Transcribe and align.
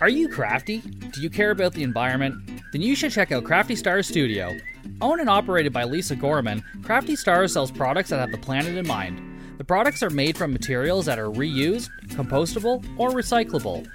Are 0.00 0.08
you 0.08 0.28
crafty? 0.28 0.78
Do 0.78 1.20
you 1.20 1.30
care 1.30 1.52
about 1.52 1.74
the 1.74 1.84
environment? 1.84 2.34
Then 2.72 2.82
you 2.82 2.96
should 2.96 3.12
check 3.12 3.30
out 3.30 3.44
Crafty 3.44 3.76
Stars 3.76 4.08
Studio. 4.08 4.56
Owned 5.00 5.20
and 5.20 5.30
operated 5.30 5.72
by 5.72 5.84
Lisa 5.84 6.16
Gorman, 6.16 6.64
Crafty 6.82 7.14
Stars 7.14 7.52
sells 7.52 7.70
products 7.70 8.10
that 8.10 8.18
have 8.18 8.32
the 8.32 8.38
planet 8.38 8.76
in 8.76 8.86
mind. 8.86 9.20
The 9.58 9.64
products 9.64 10.02
are 10.02 10.10
made 10.10 10.36
from 10.36 10.52
materials 10.52 11.06
that 11.06 11.20
are 11.20 11.30
reused, 11.30 11.88
compostable, 12.08 12.84
or 12.98 13.10
recyclable. 13.10 13.86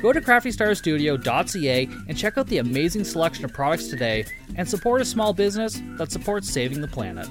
Go 0.00 0.12
to 0.12 0.20
craftystarstudio.ca 0.20 1.88
and 2.08 2.16
check 2.16 2.38
out 2.38 2.46
the 2.46 2.58
amazing 2.58 3.02
selection 3.02 3.44
of 3.44 3.52
products 3.52 3.88
today 3.88 4.24
and 4.54 4.68
support 4.68 5.00
a 5.00 5.04
small 5.04 5.32
business 5.32 5.82
that 5.96 6.12
supports 6.12 6.48
saving 6.48 6.80
the 6.80 6.86
planet. 6.86 7.28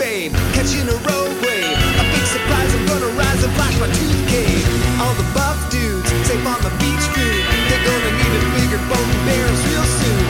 Babe, 0.00 0.32
catching 0.56 0.88
a 0.88 0.96
road 1.12 1.30
wave. 1.44 1.76
A 2.00 2.04
big 2.08 2.24
surprise, 2.24 2.72
I'm 2.72 2.86
gonna 2.88 3.12
rise 3.20 3.44
and 3.44 3.52
flash 3.52 3.76
my 3.78 3.90
tooth 3.92 4.22
cane. 4.32 4.64
All 4.96 5.12
the 5.20 5.28
buff 5.36 5.60
dudes, 5.68 6.08
safe 6.24 6.40
on 6.48 6.60
the 6.64 6.72
beach 6.80 7.04
food. 7.12 7.42
They're 7.68 7.84
gonna 7.84 8.12
need 8.16 8.32
a 8.40 8.42
bigger 8.56 8.80
boat 8.88 9.06
and 9.14 9.22
barrels 9.28 9.60
real 9.68 9.86
soon. 10.00 10.24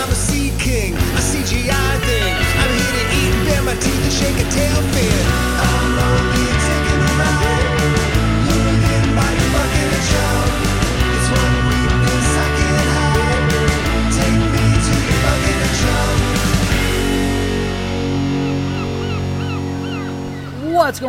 I'm 0.00 0.08
a 0.08 0.16
sea 0.16 0.50
king, 0.58 0.96
a 1.20 1.22
CGI 1.28 1.92
thing. 2.08 2.32
I'm 2.60 2.72
here 2.80 2.94
to 2.96 3.04
eat 3.20 3.32
and 3.36 3.44
bare 3.46 3.64
my 3.68 3.76
teeth 3.84 4.02
and 4.08 4.14
shake 4.20 4.38
a 4.40 4.48
tail 4.56 4.69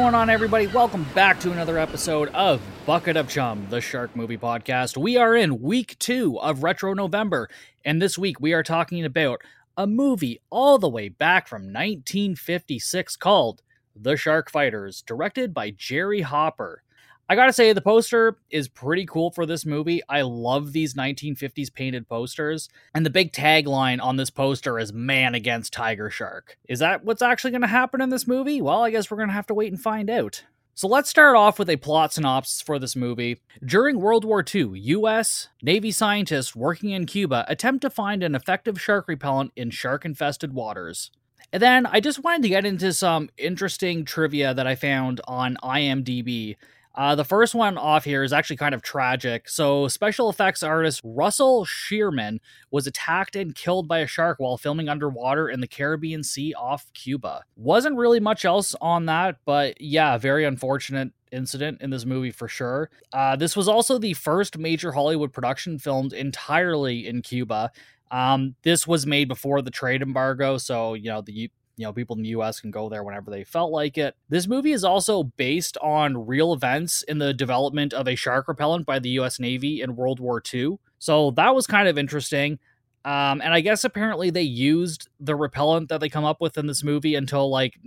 going 0.02 0.16
on, 0.16 0.32
everybody? 0.32 0.66
Welcome 0.66 1.06
back 1.14 1.40
to 1.42 1.52
another 1.52 1.78
episode 1.78 2.30
of 2.30 2.60
Bucket 2.88 3.16
of 3.16 3.30
Chum, 3.30 3.68
the 3.70 3.80
Shark 3.80 4.16
Movie 4.16 4.36
Podcast. 4.36 4.98
We 4.98 5.16
are 5.16 5.36
in 5.36 5.62
week 5.62 5.96
two 6.00 6.40
of 6.40 6.64
Retro 6.64 6.96
November, 6.96 7.50
and 7.86 8.02
this 8.02 8.18
week 8.18 8.42
we 8.42 8.52
are 8.54 8.64
talking 8.64 9.06
about 9.06 9.42
a 9.78 9.86
movie 9.86 10.42
all 10.50 10.80
the 10.80 10.90
way 10.90 11.08
back 11.08 11.48
from 11.48 11.66
1956 11.66 13.16
called 13.18 13.62
The 13.96 14.18
Shark 14.18 14.50
Fighters, 14.50 15.04
directed 15.04 15.54
by 15.54 15.70
Jerry 15.70 16.22
Hopper. 16.22 16.82
I 17.32 17.36
gotta 17.36 17.54
say, 17.54 17.72
the 17.72 17.80
poster 17.80 18.36
is 18.50 18.68
pretty 18.68 19.06
cool 19.06 19.32
for 19.32 19.46
this 19.46 19.66
movie. 19.66 20.02
I 20.10 20.24
love 20.24 20.74
these 20.74 20.96
1950s 20.96 21.74
painted 21.74 22.10
posters. 22.10 22.68
And 22.94 23.06
the 23.06 23.10
big 23.10 23.32
tagline 23.32 24.04
on 24.04 24.18
this 24.18 24.30
poster 24.30 24.78
is 24.78 24.92
Man 24.92 25.34
against 25.34 25.72
Tiger 25.72 26.10
Shark. 26.10 26.58
Is 26.68 26.80
that 26.80 27.06
what's 27.06 27.22
actually 27.22 27.52
gonna 27.52 27.68
happen 27.68 28.02
in 28.02 28.10
this 28.10 28.28
movie? 28.28 28.62
Well, 28.62 28.84
I 28.84 28.92
guess 28.92 29.10
we're 29.10 29.16
gonna 29.16 29.32
have 29.32 29.48
to 29.48 29.54
wait 29.54 29.72
and 29.72 29.82
find 29.82 30.10
out. 30.10 30.44
So 30.74 30.90
let's 30.90 31.10
start 31.10 31.38
off 31.38 31.58
with 31.58 31.70
a 31.70 31.78
plot 31.78 32.12
synopsis 32.12 32.62
for 32.62 32.78
this 32.78 32.98
movie. 32.98 33.40
During 33.64 34.02
World 34.02 34.26
War 34.26 34.44
II, 34.44 34.72
US 34.74 35.48
Navy 35.62 35.92
scientists 35.92 36.54
working 36.54 36.90
in 36.90 37.06
Cuba 37.06 37.46
attempt 37.48 37.84
to 37.84 37.90
find 37.90 38.24
an 38.24 38.36
effective 38.36 38.82
shark 38.82 39.08
repellent 39.08 39.54
in 39.56 39.70
shark 39.70 40.04
infested 40.04 40.52
waters. 40.52 41.12
And 41.54 41.64
then 41.64 41.86
I 41.86 42.02
just 42.02 42.26
wanted 42.26 42.44
to 42.44 42.50
get 42.50 42.66
into 42.66 42.92
some 42.92 43.30
interesting 43.38 44.04
trivia 44.04 44.54
that 44.54 44.68
I 44.68 44.76
found 44.76 45.22
on 45.30 45.56
IMDb. 45.64 46.58
Uh, 46.94 47.16
the 47.16 47.24
first 47.24 47.56
one 47.56 47.78
off 47.78 48.04
here 48.04 48.24
is 48.24 48.34
actually 48.34 48.58
kind 48.58 48.76
of 48.76 48.82
tragic. 48.82 49.48
So, 49.48 49.88
special 49.88 50.30
effects 50.30 50.62
artist 50.62 51.02
Russell 51.04 51.66
Shearman 51.66 52.40
was 52.70 52.88
attacked 52.88 53.36
and 53.36 53.56
killed 53.56 53.88
by 53.88 54.00
a 54.00 54.08
shark 54.08 54.40
while 54.40 54.58
filming 54.58 54.90
underwater 54.90 55.50
in 55.50 55.62
the 55.62 55.68
Caribbean 55.68 56.24
Sea 56.24 56.54
off 56.54 56.92
Cuba. 56.94 57.44
Wasn't 57.56 57.98
really 57.98 58.20
much 58.20 58.44
else 58.44 58.76
on 58.82 59.06
that, 59.06 59.38
but 59.46 59.80
yeah, 59.80 60.18
very 60.18 60.44
unfortunate 60.44 61.12
incident 61.32 61.82
in 61.82 61.90
this 61.90 62.06
movie 62.06 62.32
for 62.32 62.48
sure. 62.48 62.90
Uh, 63.14 63.36
this 63.36 63.56
was 63.56 63.68
also 63.68 63.98
the 63.98 64.14
first 64.14 64.58
major 64.58 64.92
Hollywood 64.92 65.32
production 65.32 65.80
filmed 65.80 66.14
entirely 66.14 67.08
in 67.08 67.22
Cuba. 67.22 67.72
Um, 68.12 68.56
this 68.64 68.86
was 68.86 69.08
made 69.08 69.30
before 69.30 69.62
the 69.62 69.72
trade 69.72 70.02
embargo, 70.02 70.58
so 70.58 70.94
you 70.94 71.10
know 71.10 71.22
the 71.22 71.50
you 71.82 71.88
know 71.88 71.94
people 71.94 72.16
in 72.16 72.22
the 72.22 72.30
US 72.30 72.62
can 72.62 72.72
go 72.72 72.88
there 72.90 73.04
whenever 73.04 73.32
they 73.32 73.44
felt 73.44 73.72
like 73.72 73.98
it. 73.98 74.16
This 74.30 74.48
movie 74.48 74.72
is 74.72 74.84
also 74.84 75.24
based 75.24 75.78
on 75.82 76.28
real 76.28 76.54
events 76.54 77.02
in 77.04 77.18
the 77.18 77.34
development 77.34 77.94
of 77.94 78.08
a 78.08 78.16
shark 78.16 78.48
repellent 78.48 78.86
by 78.86 79.00
the 79.00 79.10
US 79.22 79.40
Navy 79.40 79.82
in 79.82 79.96
World 79.96 80.20
War 80.20 80.42
II. 80.54 80.78
So 81.00 81.32
that 81.32 81.56
was 81.56 81.66
kind 81.66 81.88
of 81.88 81.98
interesting. 81.98 82.60
Um, 83.04 83.42
and 83.42 83.52
I 83.52 83.62
guess 83.62 83.84
apparently 83.84 84.30
they 84.30 84.44
used 84.44 85.10
the 85.20 85.36
repellent 85.36 85.90
that 85.90 86.00
they 86.02 86.10
come 86.10 86.24
up 86.24 86.40
with 86.40 86.56
in 86.58 86.68
this 86.68 86.84
movie 86.84 87.16
until 87.16 87.50
like 87.50 87.80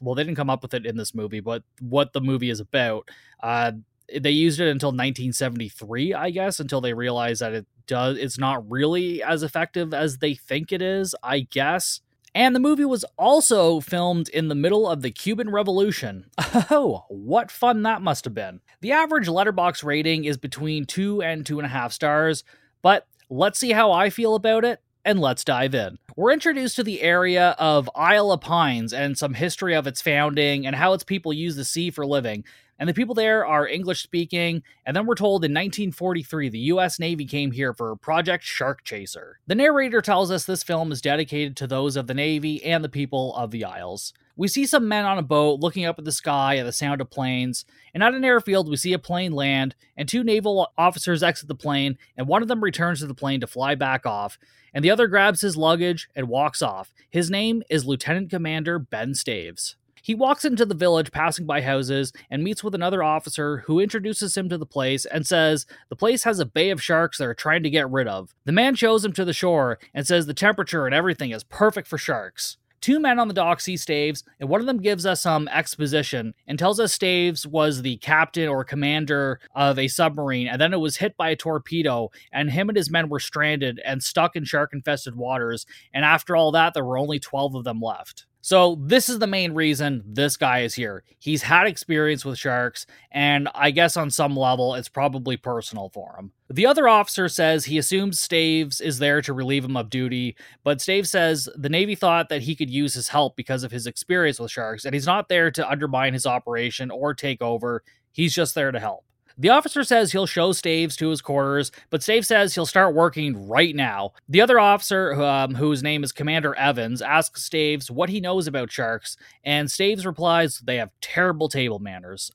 well 0.00 0.14
they 0.14 0.22
didn't 0.22 0.36
come 0.36 0.50
up 0.50 0.62
with 0.62 0.72
it 0.74 0.86
in 0.86 0.96
this 0.96 1.14
movie, 1.14 1.40
but 1.40 1.64
what 1.80 2.12
the 2.12 2.20
movie 2.20 2.50
is 2.50 2.60
about. 2.60 3.08
Uh 3.42 3.72
they 4.20 4.30
used 4.30 4.60
it 4.60 4.68
until 4.68 4.88
1973, 4.88 6.12
I 6.14 6.30
guess, 6.30 6.60
until 6.60 6.80
they 6.80 6.92
realized 6.92 7.40
that 7.40 7.54
it 7.54 7.66
does 7.88 8.16
it's 8.18 8.38
not 8.38 8.70
really 8.70 9.22
as 9.22 9.42
effective 9.42 9.92
as 9.92 10.18
they 10.18 10.34
think 10.34 10.70
it 10.70 10.80
is, 10.82 11.14
I 11.24 11.40
guess. 11.40 12.00
And 12.34 12.54
the 12.54 12.60
movie 12.60 12.84
was 12.84 13.04
also 13.18 13.80
filmed 13.80 14.28
in 14.30 14.48
the 14.48 14.54
middle 14.54 14.88
of 14.88 15.02
the 15.02 15.10
Cuban 15.10 15.50
Revolution. 15.50 16.26
Oh, 16.70 17.04
what 17.08 17.50
fun 17.50 17.82
that 17.82 18.02
must 18.02 18.24
have 18.24 18.34
been. 18.34 18.60
The 18.80 18.92
average 18.92 19.26
Letterboxd 19.26 19.84
rating 19.84 20.24
is 20.24 20.36
between 20.36 20.84
two 20.84 21.22
and 21.22 21.44
two 21.44 21.58
and 21.58 21.66
a 21.66 21.68
half 21.68 21.92
stars, 21.92 22.44
but 22.82 23.06
let's 23.30 23.58
see 23.58 23.72
how 23.72 23.90
I 23.90 24.10
feel 24.10 24.34
about 24.34 24.64
it, 24.64 24.80
and 25.04 25.18
let's 25.20 25.44
dive 25.44 25.74
in. 25.74 25.98
We're 26.16 26.32
introduced 26.32 26.76
to 26.76 26.82
the 26.82 27.02
area 27.02 27.56
of 27.58 27.90
Isle 27.94 28.32
of 28.32 28.40
Pines 28.42 28.92
and 28.92 29.16
some 29.16 29.34
history 29.34 29.74
of 29.74 29.86
its 29.86 30.02
founding 30.02 30.66
and 30.66 30.76
how 30.76 30.92
its 30.92 31.04
people 31.04 31.32
use 31.32 31.56
the 31.56 31.64
sea 31.64 31.90
for 31.90 32.06
living. 32.06 32.44
And 32.82 32.88
the 32.88 32.94
people 32.94 33.14
there 33.14 33.46
are 33.46 33.68
English 33.68 34.02
speaking, 34.02 34.64
and 34.84 34.96
then 34.96 35.06
we're 35.06 35.14
told 35.14 35.44
in 35.44 35.52
1943 35.52 36.48
the 36.48 36.58
US 36.58 36.98
Navy 36.98 37.24
came 37.26 37.52
here 37.52 37.72
for 37.72 37.94
Project 37.94 38.42
Shark 38.42 38.82
Chaser. 38.82 39.38
The 39.46 39.54
narrator 39.54 40.02
tells 40.02 40.32
us 40.32 40.44
this 40.44 40.64
film 40.64 40.90
is 40.90 41.00
dedicated 41.00 41.56
to 41.58 41.68
those 41.68 41.94
of 41.94 42.08
the 42.08 42.12
Navy 42.12 42.60
and 42.64 42.82
the 42.82 42.88
people 42.88 43.36
of 43.36 43.52
the 43.52 43.64
Isles. 43.64 44.12
We 44.34 44.48
see 44.48 44.66
some 44.66 44.88
men 44.88 45.04
on 45.04 45.16
a 45.16 45.22
boat 45.22 45.60
looking 45.60 45.84
up 45.84 45.96
at 46.00 46.04
the 46.04 46.10
sky 46.10 46.56
at 46.56 46.64
the 46.64 46.72
sound 46.72 47.00
of 47.00 47.08
planes, 47.08 47.64
and 47.94 48.02
at 48.02 48.14
an 48.14 48.24
airfield, 48.24 48.68
we 48.68 48.76
see 48.76 48.94
a 48.94 48.98
plane 48.98 49.30
land, 49.30 49.76
and 49.96 50.08
two 50.08 50.24
naval 50.24 50.72
officers 50.76 51.22
exit 51.22 51.46
the 51.46 51.54
plane, 51.54 51.98
and 52.16 52.26
one 52.26 52.42
of 52.42 52.48
them 52.48 52.64
returns 52.64 52.98
to 52.98 53.06
the 53.06 53.14
plane 53.14 53.38
to 53.42 53.46
fly 53.46 53.76
back 53.76 54.06
off, 54.06 54.40
and 54.74 54.84
the 54.84 54.90
other 54.90 55.06
grabs 55.06 55.42
his 55.42 55.56
luggage 55.56 56.08
and 56.16 56.28
walks 56.28 56.60
off. 56.60 56.92
His 57.08 57.30
name 57.30 57.62
is 57.70 57.86
Lieutenant 57.86 58.28
Commander 58.28 58.80
Ben 58.80 59.14
Staves. 59.14 59.76
He 60.04 60.16
walks 60.16 60.44
into 60.44 60.66
the 60.66 60.74
village 60.74 61.12
passing 61.12 61.46
by 61.46 61.60
houses 61.60 62.12
and 62.28 62.42
meets 62.42 62.64
with 62.64 62.74
another 62.74 63.04
officer 63.04 63.58
who 63.58 63.78
introduces 63.78 64.36
him 64.36 64.48
to 64.48 64.58
the 64.58 64.66
place 64.66 65.04
and 65.04 65.24
says 65.24 65.64
the 65.90 65.96
place 65.96 66.24
has 66.24 66.40
a 66.40 66.44
bay 66.44 66.70
of 66.70 66.82
sharks 66.82 67.18
they're 67.18 67.34
trying 67.34 67.62
to 67.62 67.70
get 67.70 67.88
rid 67.88 68.08
of. 68.08 68.34
The 68.44 68.50
man 68.50 68.74
shows 68.74 69.04
him 69.04 69.12
to 69.12 69.24
the 69.24 69.32
shore 69.32 69.78
and 69.94 70.04
says 70.04 70.26
the 70.26 70.34
temperature 70.34 70.86
and 70.86 70.94
everything 70.94 71.30
is 71.30 71.44
perfect 71.44 71.86
for 71.86 71.98
sharks. 71.98 72.56
Two 72.80 72.98
men 72.98 73.20
on 73.20 73.28
the 73.28 73.34
dock 73.34 73.60
see 73.60 73.76
Staves, 73.76 74.24
and 74.40 74.48
one 74.48 74.60
of 74.60 74.66
them 74.66 74.82
gives 74.82 75.06
us 75.06 75.22
some 75.22 75.46
exposition 75.46 76.34
and 76.48 76.58
tells 76.58 76.80
us 76.80 76.92
Staves 76.92 77.46
was 77.46 77.82
the 77.82 77.98
captain 77.98 78.48
or 78.48 78.64
commander 78.64 79.38
of 79.54 79.78
a 79.78 79.86
submarine, 79.86 80.48
and 80.48 80.60
then 80.60 80.74
it 80.74 80.80
was 80.80 80.96
hit 80.96 81.16
by 81.16 81.30
a 81.30 81.36
torpedo, 81.36 82.10
and 82.32 82.50
him 82.50 82.68
and 82.68 82.76
his 82.76 82.90
men 82.90 83.08
were 83.08 83.20
stranded 83.20 83.80
and 83.84 84.02
stuck 84.02 84.34
in 84.34 84.44
shark 84.44 84.72
infested 84.72 85.14
waters. 85.14 85.64
And 85.94 86.04
after 86.04 86.34
all 86.34 86.50
that, 86.50 86.74
there 86.74 86.84
were 86.84 86.98
only 86.98 87.20
12 87.20 87.54
of 87.54 87.62
them 87.62 87.80
left. 87.80 88.26
So, 88.44 88.76
this 88.80 89.08
is 89.08 89.20
the 89.20 89.28
main 89.28 89.54
reason 89.54 90.02
this 90.04 90.36
guy 90.36 90.60
is 90.60 90.74
here. 90.74 91.04
He's 91.20 91.42
had 91.42 91.68
experience 91.68 92.24
with 92.24 92.38
sharks, 92.38 92.86
and 93.12 93.48
I 93.54 93.70
guess 93.70 93.96
on 93.96 94.10
some 94.10 94.36
level, 94.36 94.74
it's 94.74 94.88
probably 94.88 95.36
personal 95.36 95.90
for 95.90 96.16
him. 96.18 96.32
The 96.50 96.66
other 96.66 96.88
officer 96.88 97.28
says 97.28 97.64
he 97.64 97.78
assumes 97.78 98.18
Staves 98.18 98.80
is 98.80 98.98
there 98.98 99.22
to 99.22 99.32
relieve 99.32 99.64
him 99.64 99.76
of 99.76 99.90
duty, 99.90 100.34
but 100.64 100.80
Staves 100.80 101.08
says 101.08 101.48
the 101.54 101.68
Navy 101.68 101.94
thought 101.94 102.28
that 102.30 102.42
he 102.42 102.56
could 102.56 102.68
use 102.68 102.94
his 102.94 103.08
help 103.08 103.36
because 103.36 103.62
of 103.62 103.70
his 103.70 103.86
experience 103.86 104.40
with 104.40 104.50
sharks, 104.50 104.84
and 104.84 104.92
he's 104.92 105.06
not 105.06 105.28
there 105.28 105.52
to 105.52 105.70
undermine 105.70 106.12
his 106.12 106.26
operation 106.26 106.90
or 106.90 107.14
take 107.14 107.40
over. 107.40 107.84
He's 108.10 108.34
just 108.34 108.56
there 108.56 108.72
to 108.72 108.80
help. 108.80 109.04
The 109.38 109.48
officer 109.48 109.84
says 109.84 110.12
he'll 110.12 110.26
show 110.26 110.52
Staves 110.52 110.96
to 110.96 111.08
his 111.08 111.20
quarters, 111.22 111.72
but 111.90 112.02
Staves 112.02 112.28
says 112.28 112.54
he'll 112.54 112.66
start 112.66 112.94
working 112.94 113.48
right 113.48 113.74
now. 113.74 114.12
The 114.28 114.40
other 114.40 114.58
officer, 114.60 115.14
um, 115.14 115.54
whose 115.54 115.82
name 115.82 116.04
is 116.04 116.12
Commander 116.12 116.54
Evans, 116.54 117.02
asks 117.02 117.42
Staves 117.42 117.90
what 117.90 118.10
he 118.10 118.20
knows 118.20 118.46
about 118.46 118.70
sharks, 118.70 119.16
and 119.44 119.70
Staves 119.70 120.06
replies 120.06 120.58
they 120.58 120.76
have 120.76 120.90
terrible 121.00 121.48
table 121.48 121.78
manners. 121.78 122.30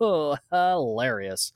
Hilarious. 0.50 1.52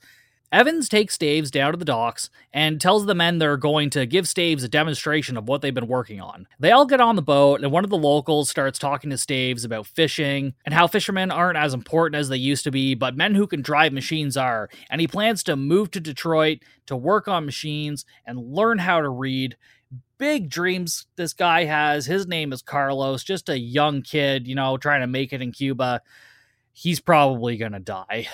Evans 0.53 0.87
takes 0.87 1.15
Staves 1.15 1.49
down 1.49 1.71
to 1.71 1.77
the 1.77 1.83
docks 1.83 2.29
and 2.53 2.79
tells 2.79 3.07
the 3.07 3.15
men 3.15 3.39
they're 3.39 3.57
going 3.57 3.89
to 3.89 4.05
give 4.05 4.27
Staves 4.27 4.63
a 4.63 4.67
demonstration 4.67 5.35
of 5.35 5.47
what 5.47 5.63
they've 5.63 5.73
been 5.73 5.87
working 5.87 6.21
on. 6.21 6.47
They 6.59 6.69
all 6.69 6.85
get 6.85 7.01
on 7.01 7.15
the 7.15 7.23
boat, 7.23 7.63
and 7.63 7.71
one 7.71 7.83
of 7.83 7.89
the 7.89 7.97
locals 7.97 8.51
starts 8.51 8.77
talking 8.77 9.09
to 9.09 9.17
Staves 9.17 9.65
about 9.65 9.87
fishing 9.87 10.53
and 10.63 10.75
how 10.75 10.85
fishermen 10.85 11.31
aren't 11.31 11.57
as 11.57 11.73
important 11.73 12.19
as 12.19 12.29
they 12.29 12.37
used 12.37 12.63
to 12.65 12.71
be, 12.71 12.93
but 12.93 13.17
men 13.17 13.33
who 13.33 13.47
can 13.47 13.63
drive 13.63 13.93
machines 13.93 14.37
are. 14.37 14.69
And 14.91 15.01
he 15.01 15.07
plans 15.07 15.41
to 15.45 15.55
move 15.55 15.89
to 15.89 15.99
Detroit 15.99 16.59
to 16.85 16.95
work 16.95 17.27
on 17.27 17.47
machines 17.47 18.05
and 18.23 18.37
learn 18.37 18.77
how 18.77 19.01
to 19.01 19.09
read. 19.09 19.57
Big 20.19 20.51
dreams 20.51 21.07
this 21.15 21.33
guy 21.33 21.63
has. 21.63 22.05
His 22.05 22.27
name 22.27 22.53
is 22.53 22.61
Carlos, 22.61 23.23
just 23.23 23.49
a 23.49 23.57
young 23.57 24.03
kid, 24.03 24.47
you 24.47 24.53
know, 24.53 24.77
trying 24.77 25.01
to 25.01 25.07
make 25.07 25.33
it 25.33 25.41
in 25.41 25.51
Cuba. 25.51 26.01
He's 26.73 26.99
probably 26.99 27.57
gonna 27.57 27.79
die. 27.79 28.27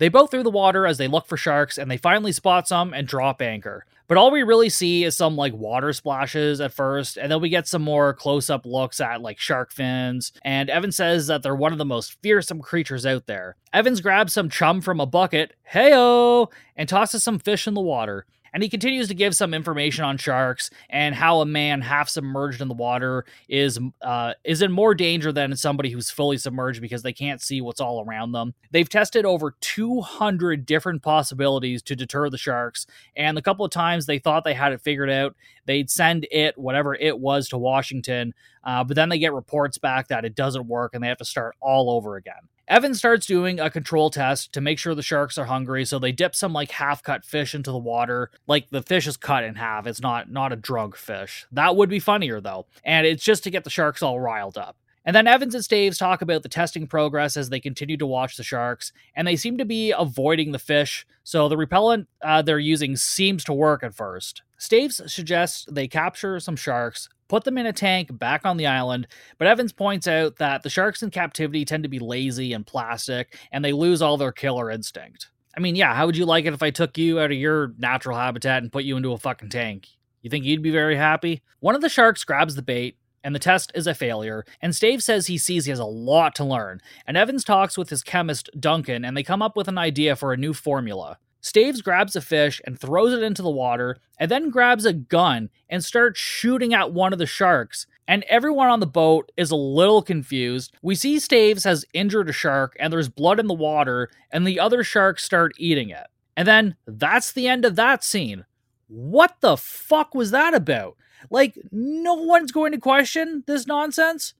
They 0.00 0.08
both 0.08 0.30
through 0.30 0.44
the 0.44 0.50
water 0.50 0.86
as 0.86 0.96
they 0.96 1.08
look 1.08 1.26
for 1.26 1.36
sharks, 1.36 1.76
and 1.76 1.90
they 1.90 1.98
finally 1.98 2.32
spot 2.32 2.66
some 2.66 2.94
and 2.94 3.06
drop 3.06 3.42
anchor. 3.42 3.84
But 4.08 4.16
all 4.16 4.30
we 4.30 4.42
really 4.42 4.70
see 4.70 5.04
is 5.04 5.14
some 5.14 5.36
like 5.36 5.52
water 5.52 5.92
splashes 5.92 6.58
at 6.58 6.72
first, 6.72 7.18
and 7.18 7.30
then 7.30 7.42
we 7.42 7.50
get 7.50 7.68
some 7.68 7.82
more 7.82 8.14
close 8.14 8.48
up 8.48 8.64
looks 8.64 8.98
at 8.98 9.20
like 9.20 9.38
shark 9.38 9.70
fins. 9.72 10.32
And 10.42 10.70
Evan 10.70 10.90
says 10.90 11.26
that 11.26 11.42
they're 11.42 11.54
one 11.54 11.72
of 11.72 11.78
the 11.78 11.84
most 11.84 12.16
fearsome 12.22 12.62
creatures 12.62 13.04
out 13.04 13.26
there. 13.26 13.56
Evans 13.74 14.00
grabs 14.00 14.32
some 14.32 14.48
chum 14.48 14.80
from 14.80 15.00
a 15.00 15.06
bucket, 15.06 15.54
heyo, 15.70 16.50
and 16.76 16.88
tosses 16.88 17.22
some 17.22 17.38
fish 17.38 17.66
in 17.66 17.74
the 17.74 17.82
water. 17.82 18.24
And 18.52 18.62
he 18.62 18.68
continues 18.68 19.08
to 19.08 19.14
give 19.14 19.34
some 19.34 19.54
information 19.54 20.04
on 20.04 20.16
sharks 20.16 20.70
and 20.88 21.14
how 21.14 21.40
a 21.40 21.46
man 21.46 21.80
half 21.80 22.08
submerged 22.08 22.60
in 22.60 22.68
the 22.68 22.74
water 22.74 23.24
is 23.48 23.78
uh, 24.02 24.34
is 24.44 24.62
in 24.62 24.72
more 24.72 24.94
danger 24.94 25.32
than 25.32 25.54
somebody 25.56 25.90
who's 25.90 26.10
fully 26.10 26.36
submerged 26.36 26.80
because 26.80 27.02
they 27.02 27.12
can't 27.12 27.40
see 27.40 27.60
what's 27.60 27.80
all 27.80 28.04
around 28.04 28.32
them. 28.32 28.54
They've 28.70 28.88
tested 28.88 29.24
over 29.24 29.56
200 29.60 30.66
different 30.66 31.02
possibilities 31.02 31.82
to 31.82 31.96
deter 31.96 32.30
the 32.30 32.38
sharks, 32.38 32.86
and 33.16 33.36
the 33.36 33.42
couple 33.42 33.64
of 33.64 33.70
times 33.70 34.06
they 34.06 34.18
thought 34.18 34.44
they 34.44 34.54
had 34.54 34.72
it 34.72 34.80
figured 34.80 35.10
out, 35.10 35.36
they'd 35.66 35.90
send 35.90 36.26
it, 36.30 36.56
whatever 36.58 36.94
it 36.94 37.18
was, 37.18 37.48
to 37.48 37.58
Washington. 37.58 38.34
Uh, 38.64 38.84
but 38.84 38.94
then 38.94 39.08
they 39.08 39.18
get 39.18 39.32
reports 39.32 39.78
back 39.78 40.08
that 40.08 40.24
it 40.24 40.34
doesn't 40.34 40.66
work 40.66 40.94
and 40.94 41.02
they 41.02 41.08
have 41.08 41.18
to 41.18 41.24
start 41.24 41.56
all 41.60 41.90
over 41.90 42.16
again. 42.16 42.34
Evan 42.70 42.94
starts 42.94 43.26
doing 43.26 43.58
a 43.58 43.68
control 43.68 44.10
test 44.10 44.52
to 44.52 44.60
make 44.60 44.78
sure 44.78 44.94
the 44.94 45.02
sharks 45.02 45.36
are 45.36 45.46
hungry, 45.46 45.84
so 45.84 45.98
they 45.98 46.12
dip 46.12 46.36
some 46.36 46.52
like 46.52 46.70
half 46.70 47.02
cut 47.02 47.24
fish 47.24 47.52
into 47.52 47.72
the 47.72 47.78
water. 47.78 48.30
Like 48.46 48.70
the 48.70 48.80
fish 48.80 49.08
is 49.08 49.16
cut 49.16 49.42
in 49.42 49.56
half. 49.56 49.88
It's 49.88 50.00
not 50.00 50.30
not 50.30 50.52
a 50.52 50.56
drug 50.56 50.96
fish. 50.96 51.46
That 51.50 51.74
would 51.74 51.90
be 51.90 51.98
funnier 51.98 52.40
though. 52.40 52.66
And 52.84 53.08
it's 53.08 53.24
just 53.24 53.42
to 53.42 53.50
get 53.50 53.64
the 53.64 53.70
sharks 53.70 54.04
all 54.04 54.20
riled 54.20 54.56
up. 54.56 54.76
And 55.04 55.16
then 55.16 55.26
Evans 55.26 55.56
and 55.56 55.64
Staves 55.64 55.98
talk 55.98 56.22
about 56.22 56.44
the 56.44 56.48
testing 56.48 56.86
progress 56.86 57.36
as 57.36 57.48
they 57.48 57.58
continue 57.58 57.96
to 57.96 58.06
watch 58.06 58.36
the 58.36 58.44
sharks, 58.44 58.92
and 59.16 59.26
they 59.26 59.34
seem 59.34 59.58
to 59.58 59.64
be 59.64 59.90
avoiding 59.90 60.52
the 60.52 60.58
fish, 60.60 61.06
so 61.24 61.48
the 61.48 61.56
repellent 61.56 62.06
uh, 62.22 62.42
they're 62.42 62.60
using 62.60 62.94
seems 62.94 63.42
to 63.44 63.52
work 63.52 63.82
at 63.82 63.94
first. 63.96 64.42
Staves 64.58 65.00
suggests 65.12 65.66
they 65.68 65.88
capture 65.88 66.38
some 66.38 66.54
sharks, 66.54 67.08
put 67.30 67.44
them 67.44 67.56
in 67.56 67.64
a 67.64 67.72
tank 67.72 68.18
back 68.18 68.44
on 68.44 68.56
the 68.56 68.66
island, 68.66 69.06
but 69.38 69.46
Evans 69.46 69.72
points 69.72 70.08
out 70.08 70.36
that 70.38 70.64
the 70.64 70.68
sharks 70.68 71.00
in 71.00 71.10
captivity 71.10 71.64
tend 71.64 71.84
to 71.84 71.88
be 71.88 72.00
lazy 72.00 72.52
and 72.52 72.66
plastic, 72.66 73.38
and 73.52 73.64
they 73.64 73.72
lose 73.72 74.02
all 74.02 74.16
their 74.16 74.32
killer 74.32 74.68
instinct. 74.68 75.30
I 75.56 75.60
mean, 75.60 75.76
yeah, 75.76 75.94
how 75.94 76.06
would 76.06 76.16
you 76.16 76.26
like 76.26 76.44
it 76.44 76.54
if 76.54 76.62
I 76.62 76.70
took 76.70 76.98
you 76.98 77.20
out 77.20 77.30
of 77.30 77.38
your 77.38 77.72
natural 77.78 78.18
habitat 78.18 78.62
and 78.62 78.72
put 78.72 78.82
you 78.82 78.96
into 78.96 79.12
a 79.12 79.18
fucking 79.18 79.50
tank? 79.50 79.86
You 80.22 80.28
think 80.28 80.44
you'd 80.44 80.60
be 80.60 80.72
very 80.72 80.96
happy? 80.96 81.40
One 81.60 81.76
of 81.76 81.82
the 81.82 81.88
sharks 81.88 82.24
grabs 82.24 82.56
the 82.56 82.62
bait, 82.62 82.96
and 83.22 83.32
the 83.32 83.38
test 83.38 83.70
is 83.76 83.86
a 83.86 83.94
failure. 83.94 84.44
And 84.60 84.74
Stave 84.74 85.00
says 85.00 85.28
he 85.28 85.38
sees 85.38 85.66
he 85.66 85.70
has 85.70 85.78
a 85.78 85.84
lot 85.84 86.34
to 86.34 86.44
learn. 86.44 86.80
And 87.06 87.16
Evans 87.16 87.44
talks 87.44 87.78
with 87.78 87.90
his 87.90 88.02
chemist, 88.02 88.50
Duncan, 88.58 89.04
and 89.04 89.16
they 89.16 89.22
come 89.22 89.40
up 89.40 89.56
with 89.56 89.68
an 89.68 89.78
idea 89.78 90.16
for 90.16 90.32
a 90.32 90.36
new 90.36 90.52
formula. 90.52 91.18
Staves 91.40 91.80
grabs 91.80 92.14
a 92.14 92.20
fish 92.20 92.60
and 92.66 92.78
throws 92.78 93.12
it 93.12 93.22
into 93.22 93.42
the 93.42 93.50
water, 93.50 93.96
and 94.18 94.30
then 94.30 94.50
grabs 94.50 94.84
a 94.84 94.92
gun 94.92 95.48
and 95.68 95.84
starts 95.84 96.20
shooting 96.20 96.74
at 96.74 96.92
one 96.92 97.12
of 97.12 97.18
the 97.18 97.26
sharks. 97.26 97.86
And 98.06 98.24
everyone 98.24 98.68
on 98.68 98.80
the 98.80 98.86
boat 98.86 99.30
is 99.36 99.50
a 99.50 99.56
little 99.56 100.02
confused. 100.02 100.74
We 100.82 100.94
see 100.94 101.18
Staves 101.18 101.64
has 101.64 101.84
injured 101.94 102.28
a 102.28 102.32
shark, 102.32 102.76
and 102.78 102.92
there's 102.92 103.08
blood 103.08 103.40
in 103.40 103.46
the 103.46 103.54
water, 103.54 104.10
and 104.30 104.46
the 104.46 104.60
other 104.60 104.84
sharks 104.84 105.24
start 105.24 105.52
eating 105.58 105.90
it. 105.90 106.06
And 106.36 106.46
then 106.46 106.76
that's 106.86 107.32
the 107.32 107.48
end 107.48 107.64
of 107.64 107.76
that 107.76 108.04
scene. 108.04 108.44
What 108.88 109.36
the 109.40 109.56
fuck 109.56 110.14
was 110.14 110.32
that 110.32 110.54
about? 110.54 110.96
Like, 111.30 111.56
no 111.70 112.14
one's 112.14 112.52
going 112.52 112.72
to 112.72 112.78
question 112.78 113.44
this 113.46 113.66
nonsense. 113.66 114.34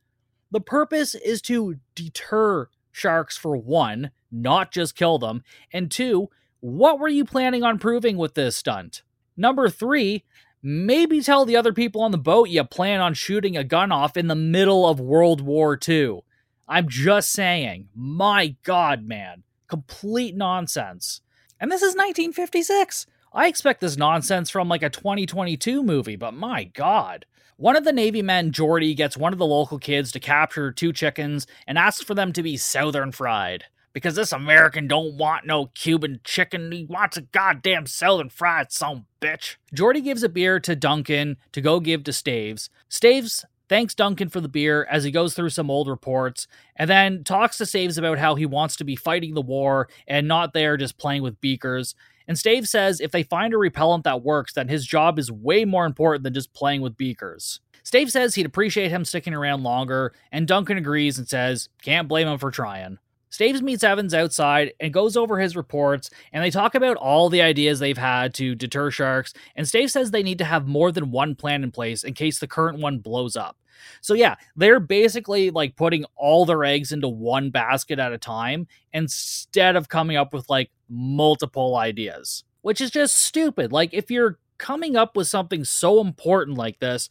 The 0.50 0.60
purpose 0.60 1.14
is 1.14 1.40
to 1.42 1.76
deter 1.94 2.68
sharks, 2.90 3.36
for 3.36 3.56
one, 3.56 4.10
not 4.32 4.72
just 4.72 4.96
kill 4.96 5.18
them, 5.18 5.44
and 5.72 5.90
two, 5.90 6.30
what 6.60 6.98
were 6.98 7.08
you 7.08 7.24
planning 7.24 7.62
on 7.62 7.78
proving 7.78 8.16
with 8.16 8.34
this 8.34 8.56
stunt? 8.56 9.02
Number 9.36 9.68
three, 9.68 10.24
maybe 10.62 11.20
tell 11.20 11.44
the 11.44 11.56
other 11.56 11.72
people 11.72 12.02
on 12.02 12.10
the 12.10 12.18
boat 12.18 12.48
you 12.48 12.62
plan 12.64 13.00
on 13.00 13.14
shooting 13.14 13.56
a 13.56 13.64
gun 13.64 13.90
off 13.90 14.16
in 14.16 14.28
the 14.28 14.34
middle 14.34 14.86
of 14.86 15.00
World 15.00 15.40
War 15.40 15.78
II. 15.88 16.20
I'm 16.68 16.88
just 16.88 17.32
saying, 17.32 17.88
my 17.94 18.56
God, 18.62 19.02
man, 19.02 19.42
complete 19.68 20.36
nonsense. 20.36 21.22
And 21.58 21.70
this 21.70 21.82
is 21.82 21.94
1956. 21.96 23.06
I 23.32 23.46
expect 23.46 23.80
this 23.80 23.96
nonsense 23.96 24.50
from 24.50 24.68
like 24.68 24.82
a 24.82 24.90
2022 24.90 25.82
movie, 25.82 26.16
but 26.16 26.34
my 26.34 26.64
god. 26.64 27.26
One 27.56 27.76
of 27.76 27.84
the 27.84 27.92
Navy 27.92 28.22
men, 28.22 28.52
Jordy, 28.52 28.94
gets 28.94 29.16
one 29.16 29.32
of 29.32 29.38
the 29.38 29.46
local 29.46 29.78
kids 29.78 30.12
to 30.12 30.20
capture 30.20 30.72
two 30.72 30.92
chickens 30.92 31.46
and 31.66 31.76
asks 31.76 32.02
for 32.02 32.14
them 32.14 32.32
to 32.32 32.42
be 32.42 32.56
southern 32.56 33.12
fried. 33.12 33.64
Because 33.92 34.14
this 34.14 34.32
American 34.32 34.86
don't 34.86 35.16
want 35.16 35.46
no 35.46 35.66
Cuban 35.74 36.20
chicken, 36.22 36.70
he 36.70 36.84
wants 36.84 37.16
a 37.16 37.22
goddamn 37.22 37.86
southern 37.86 38.28
fried 38.28 38.70
some 38.70 39.06
bitch. 39.20 39.56
Jordy 39.74 40.00
gives 40.00 40.22
a 40.22 40.28
beer 40.28 40.60
to 40.60 40.76
Duncan 40.76 41.36
to 41.52 41.60
go 41.60 41.80
give 41.80 42.04
to 42.04 42.12
Staves. 42.12 42.70
Staves 42.88 43.44
thanks 43.68 43.94
Duncan 43.94 44.28
for 44.28 44.40
the 44.40 44.48
beer 44.48 44.86
as 44.90 45.04
he 45.04 45.10
goes 45.10 45.34
through 45.34 45.50
some 45.50 45.70
old 45.70 45.88
reports, 45.88 46.46
and 46.76 46.90
then 46.90 47.24
talks 47.24 47.56
to 47.58 47.66
Staves 47.66 47.98
about 47.98 48.18
how 48.18 48.34
he 48.34 48.46
wants 48.46 48.76
to 48.76 48.84
be 48.84 48.96
fighting 48.96 49.34
the 49.34 49.40
war 49.40 49.88
and 50.06 50.28
not 50.28 50.52
there 50.52 50.76
just 50.76 50.98
playing 50.98 51.22
with 51.22 51.40
beakers. 51.40 51.94
And 52.28 52.38
Stave 52.38 52.68
says 52.68 53.00
if 53.00 53.10
they 53.10 53.22
find 53.24 53.54
a 53.54 53.58
repellent 53.58 54.04
that 54.04 54.22
works, 54.22 54.52
then 54.52 54.68
his 54.68 54.86
job 54.86 55.18
is 55.18 55.32
way 55.32 55.64
more 55.64 55.86
important 55.86 56.22
than 56.22 56.34
just 56.34 56.52
playing 56.52 56.80
with 56.80 56.96
beakers. 56.96 57.60
Stave 57.82 58.10
says 58.12 58.34
he'd 58.34 58.46
appreciate 58.46 58.90
him 58.90 59.04
sticking 59.04 59.34
around 59.34 59.62
longer, 59.62 60.12
and 60.30 60.46
Duncan 60.46 60.76
agrees 60.76 61.18
and 61.18 61.28
says, 61.28 61.68
can't 61.82 62.08
blame 62.08 62.28
him 62.28 62.38
for 62.38 62.50
trying. 62.50 62.98
Staves 63.30 63.62
meets 63.62 63.84
Evans 63.84 64.12
outside 64.12 64.72
and 64.80 64.92
goes 64.92 65.16
over 65.16 65.38
his 65.38 65.56
reports, 65.56 66.10
and 66.32 66.44
they 66.44 66.50
talk 66.50 66.74
about 66.74 66.96
all 66.96 67.28
the 67.28 67.42
ideas 67.42 67.78
they've 67.78 67.96
had 67.96 68.34
to 68.34 68.54
deter 68.54 68.90
sharks. 68.90 69.32
And 69.56 69.66
Stave 69.66 69.90
says 69.90 70.10
they 70.10 70.22
need 70.22 70.38
to 70.38 70.44
have 70.44 70.66
more 70.66 70.92
than 70.92 71.10
one 71.12 71.36
plan 71.36 71.62
in 71.62 71.70
place 71.70 72.04
in 72.04 72.14
case 72.14 72.38
the 72.40 72.48
current 72.48 72.80
one 72.80 72.98
blows 72.98 73.36
up. 73.36 73.56
So, 74.02 74.14
yeah, 74.14 74.34
they're 74.56 74.80
basically 74.80 75.50
like 75.50 75.76
putting 75.76 76.04
all 76.16 76.44
their 76.44 76.64
eggs 76.64 76.92
into 76.92 77.08
one 77.08 77.50
basket 77.50 77.98
at 77.98 78.12
a 78.12 78.18
time 78.18 78.66
instead 78.92 79.76
of 79.76 79.88
coming 79.88 80.16
up 80.16 80.34
with 80.34 80.50
like 80.50 80.70
multiple 80.88 81.76
ideas, 81.76 82.44
which 82.62 82.80
is 82.80 82.90
just 82.90 83.16
stupid. 83.16 83.72
Like, 83.72 83.94
if 83.94 84.10
you're 84.10 84.38
coming 84.58 84.96
up 84.96 85.16
with 85.16 85.28
something 85.28 85.64
so 85.64 86.00
important 86.00 86.58
like 86.58 86.78
this, 86.80 87.08